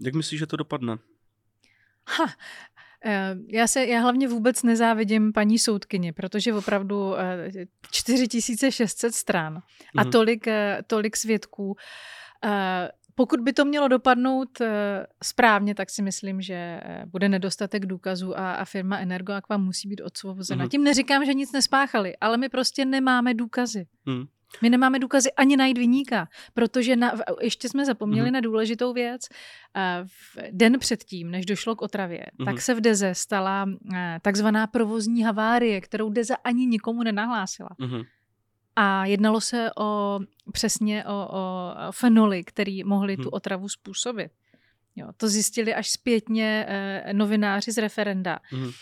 Jak 0.00 0.14
myslíš, 0.14 0.38
že 0.38 0.46
to 0.46 0.56
dopadne? 0.56 0.96
Ha, 2.08 2.26
eh, 3.04 3.36
já 3.48 3.66
se, 3.66 3.86
já 3.86 4.00
hlavně 4.00 4.28
vůbec 4.28 4.62
nezávidím 4.62 5.32
paní 5.32 5.58
soudkyni, 5.58 6.12
protože 6.12 6.54
opravdu 6.54 7.14
4600 7.90 9.08
eh, 9.08 9.12
stran 9.12 9.62
a 9.96 10.04
mm. 10.04 10.10
tolik, 10.10 10.46
eh, 10.46 10.82
tolik 10.86 11.16
svědků. 11.16 11.76
Pokud 13.14 13.40
by 13.40 13.52
to 13.52 13.64
mělo 13.64 13.88
dopadnout 13.88 14.48
správně, 15.24 15.74
tak 15.74 15.90
si 15.90 16.02
myslím, 16.02 16.40
že 16.40 16.80
bude 17.06 17.28
nedostatek 17.28 17.86
důkazů 17.86 18.38
a, 18.38 18.52
a 18.52 18.64
firma 18.64 18.98
Energoaqua 18.98 19.56
musí 19.56 19.88
být 19.88 20.00
odsvobozena. 20.00 20.64
Mm. 20.64 20.70
Tím 20.70 20.84
neříkám, 20.84 21.24
že 21.24 21.34
nic 21.34 21.52
nespáchali, 21.52 22.16
ale 22.16 22.36
my 22.36 22.48
prostě 22.48 22.84
nemáme 22.84 23.34
důkazy. 23.34 23.86
Mm. 24.06 24.26
My 24.62 24.70
nemáme 24.70 24.98
důkazy 24.98 25.32
ani 25.32 25.56
najít 25.56 25.78
vyníka, 25.78 26.28
protože 26.54 26.96
na, 26.96 27.12
ještě 27.40 27.68
jsme 27.68 27.84
zapomněli 27.84 28.28
mm-hmm. 28.28 28.32
na 28.32 28.40
důležitou 28.40 28.92
věc. 28.92 29.28
V 30.04 30.38
den 30.50 30.78
předtím, 30.78 31.30
než 31.30 31.46
došlo 31.46 31.76
k 31.76 31.82
otravě, 31.82 32.26
mm-hmm. 32.38 32.44
tak 32.44 32.60
se 32.60 32.74
v 32.74 32.80
Deze 32.80 33.14
stala 33.14 33.66
takzvaná 34.22 34.66
provozní 34.66 35.22
havárie, 35.22 35.80
kterou 35.80 36.10
Deze 36.10 36.36
ani 36.36 36.66
nikomu 36.66 37.02
nenahlásila. 37.02 37.68
Mm-hmm. 37.80 38.06
A 38.76 39.06
jednalo 39.06 39.40
se 39.40 39.70
o 39.78 40.20
přesně 40.52 41.04
o, 41.04 41.28
o 41.32 41.72
fenoly, 41.90 42.44
které 42.44 42.80
mohly 42.84 43.14
mm-hmm. 43.14 43.22
tu 43.22 43.28
mhm. 43.28 43.32
otravu 43.32 43.68
způsobit. 43.68 44.32
Jo, 44.96 45.08
to 45.16 45.28
zjistili 45.28 45.74
až 45.74 45.90
zpětně 45.90 46.66
eh, 46.68 47.12
novináři 47.12 47.72
z 47.72 47.78
referenda. 47.78 48.38
Mm-hmm 48.52 48.72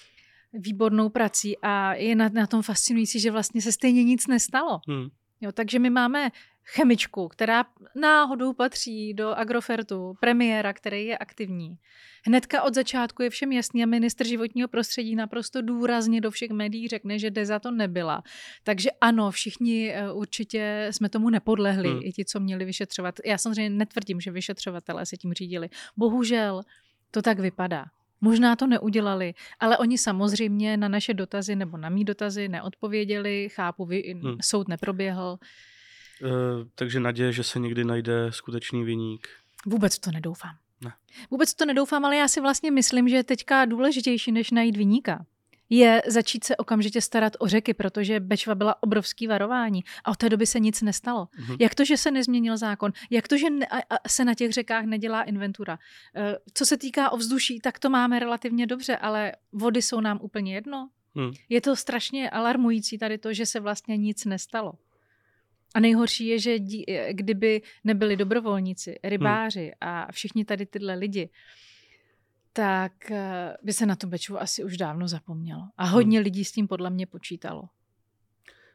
výbornou 0.55 1.09
prací 1.09 1.59
a 1.62 1.94
je 1.94 2.14
na, 2.14 2.29
na 2.29 2.46
tom 2.46 2.62
fascinující, 2.62 3.20
že 3.20 3.31
vlastně 3.31 3.62
se 3.62 3.72
stejně 3.72 4.05
nic 4.05 4.27
nestalo. 4.27 4.81
Hmm. 4.88 5.09
Jo, 5.44 5.52
takže 5.52 5.78
my 5.78 5.90
máme 5.90 6.30
chemičku, 6.64 7.28
která 7.28 7.64
náhodou 7.94 8.52
patří 8.52 9.14
do 9.14 9.35
Agrofertu, 9.35 10.14
premiéra, 10.20 10.72
který 10.72 11.07
je 11.07 11.18
aktivní. 11.18 11.78
Hnedka 12.26 12.62
od 12.62 12.74
začátku 12.74 13.22
je 13.22 13.30
všem 13.30 13.52
jasný 13.52 13.83
a 13.83 13.87
ministr 13.87 14.26
životního 14.26 14.68
prostředí 14.68 15.16
naprosto 15.16 15.62
důrazně 15.62 16.20
do 16.20 16.30
všech 16.30 16.50
médií 16.50 16.88
řekne, 16.88 17.18
že 17.18 17.30
Deza 17.30 17.59
to 17.59 17.70
nebyla. 17.70 18.22
Takže 18.62 18.90
ano, 19.00 19.30
všichni 19.30 19.92
eh, 19.94 20.12
určitě 20.12 20.88
jsme 20.90 21.09
tomu 21.09 21.30
nepodlehli, 21.30 21.88
hmm. 21.88 22.00
i 22.04 22.12
ti, 22.12 22.24
co 22.24 22.40
měli 22.40 22.64
vyšetřovat. 22.64 23.14
Já 23.24 23.38
samozřejmě 23.38 23.70
netvrdím, 23.70 24.20
že 24.20 24.30
vyšetřovatelé 24.30 25.07
se 25.07 25.16
tím 25.16 25.33
řídili. 25.33 25.68
Bohužel 25.96 26.62
to 27.11 27.22
tak 27.22 27.38
vypadá. 27.38 27.85
Možná 28.24 28.56
to 28.56 28.66
neudělali, 28.66 29.34
ale 29.60 29.78
oni 29.78 29.98
samozřejmě 29.98 30.76
na 30.76 30.88
naše 30.88 31.14
dotazy 31.14 31.56
nebo 31.56 31.76
na 31.76 31.88
mý 31.88 32.04
dotazy 32.04 32.48
neodpověděli, 32.48 33.48
chápu, 33.52 33.84
vy, 33.84 34.14
hmm. 34.22 34.37
soud 34.42 34.68
neproběhl. 34.68 35.38
E, 36.22 36.28
takže 36.74 37.00
naděje, 37.00 37.32
že 37.32 37.42
se 37.42 37.58
někdy 37.58 37.84
najde 37.84 38.26
skutečný 38.30 38.84
viník. 38.84 39.28
Vůbec 39.66 39.98
to 39.98 40.10
nedoufám. 40.10 40.56
Ne. 40.84 40.92
Vůbec 41.30 41.54
to 41.54 41.64
nedoufám, 41.66 42.04
ale 42.04 42.16
já 42.16 42.28
si 42.28 42.40
vlastně 42.40 42.70
myslím, 42.70 43.08
že 43.08 43.16
je 43.16 43.24
teďka 43.24 43.64
důležitější, 43.64 44.32
než 44.32 44.50
najít 44.50 44.76
viníka 44.76 45.26
je 45.78 46.02
začít 46.06 46.44
se 46.44 46.56
okamžitě 46.56 47.00
starat 47.00 47.37
o 47.38 47.48
řeky, 47.48 47.74
protože 47.74 48.20
Bečva 48.20 48.54
byla 48.54 48.82
obrovský 48.82 49.26
varování 49.26 49.84
a 50.04 50.10
od 50.10 50.16
té 50.16 50.28
doby 50.28 50.46
se 50.46 50.60
nic 50.60 50.82
nestalo. 50.82 51.24
Mm-hmm. 51.24 51.56
Jak 51.60 51.74
to, 51.74 51.84
že 51.84 51.96
se 51.96 52.10
nezměnil 52.10 52.56
zákon? 52.56 52.92
Jak 53.10 53.28
to, 53.28 53.37
že 53.37 53.50
ne, 53.50 53.66
a, 53.66 54.08
se 54.08 54.24
na 54.24 54.34
těch 54.34 54.52
řekách 54.52 54.84
nedělá 54.84 55.22
inventura? 55.22 55.78
E, 56.16 56.37
co 56.54 56.66
se 56.66 56.76
týká 56.76 57.10
ovzduší, 57.10 57.60
tak 57.60 57.78
to 57.78 57.90
máme 57.90 58.18
relativně 58.18 58.66
dobře, 58.66 58.96
ale 58.96 59.32
vody 59.52 59.82
jsou 59.82 60.00
nám 60.00 60.18
úplně 60.22 60.54
jedno. 60.54 60.90
Mm. 61.14 61.30
Je 61.48 61.60
to 61.60 61.76
strašně 61.76 62.30
alarmující 62.30 62.98
tady 62.98 63.18
to, 63.18 63.32
že 63.32 63.46
se 63.46 63.60
vlastně 63.60 63.96
nic 63.96 64.24
nestalo. 64.24 64.72
A 65.74 65.80
nejhorší 65.80 66.26
je, 66.26 66.38
že 66.38 66.58
dí, 66.58 66.84
kdyby 67.12 67.62
nebyli 67.84 68.16
dobrovolníci, 68.16 68.98
rybáři 69.02 69.62
hmm. 69.62 69.72
a 69.80 70.12
všichni 70.12 70.44
tady 70.44 70.66
tyhle 70.66 70.94
lidi, 70.94 71.28
tak 72.56 73.10
eh, 73.10 73.56
by 73.62 73.72
se 73.72 73.86
na 73.86 73.96
to 73.96 74.06
Bečvu 74.06 74.40
asi 74.40 74.64
už 74.64 74.76
dávno 74.76 75.08
zapomnělo. 75.08 75.62
A 75.76 75.84
hodně 75.84 76.18
hmm. 76.18 76.24
lidí 76.24 76.44
s 76.44 76.52
tím 76.52 76.68
podle 76.68 76.90
mě 76.90 77.06
počítalo. 77.06 77.62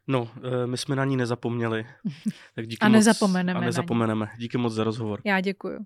No, 0.07 0.31
eh, 0.43 0.67
my 0.67 0.77
jsme 0.77 0.95
na 0.95 1.05
ní 1.05 1.17
nezapomněli. 1.17 1.85
Tak 2.55 2.67
díky 2.67 2.79
a 2.79 2.89
nezapomeneme. 2.89 3.59
Moc, 3.59 3.63
a 3.63 3.65
nezapomeneme. 3.65 4.27
Díky 4.37 4.57
moc 4.57 4.73
za 4.73 4.83
rozhovor. 4.83 5.21
Já 5.25 5.41
děkuji. 5.41 5.77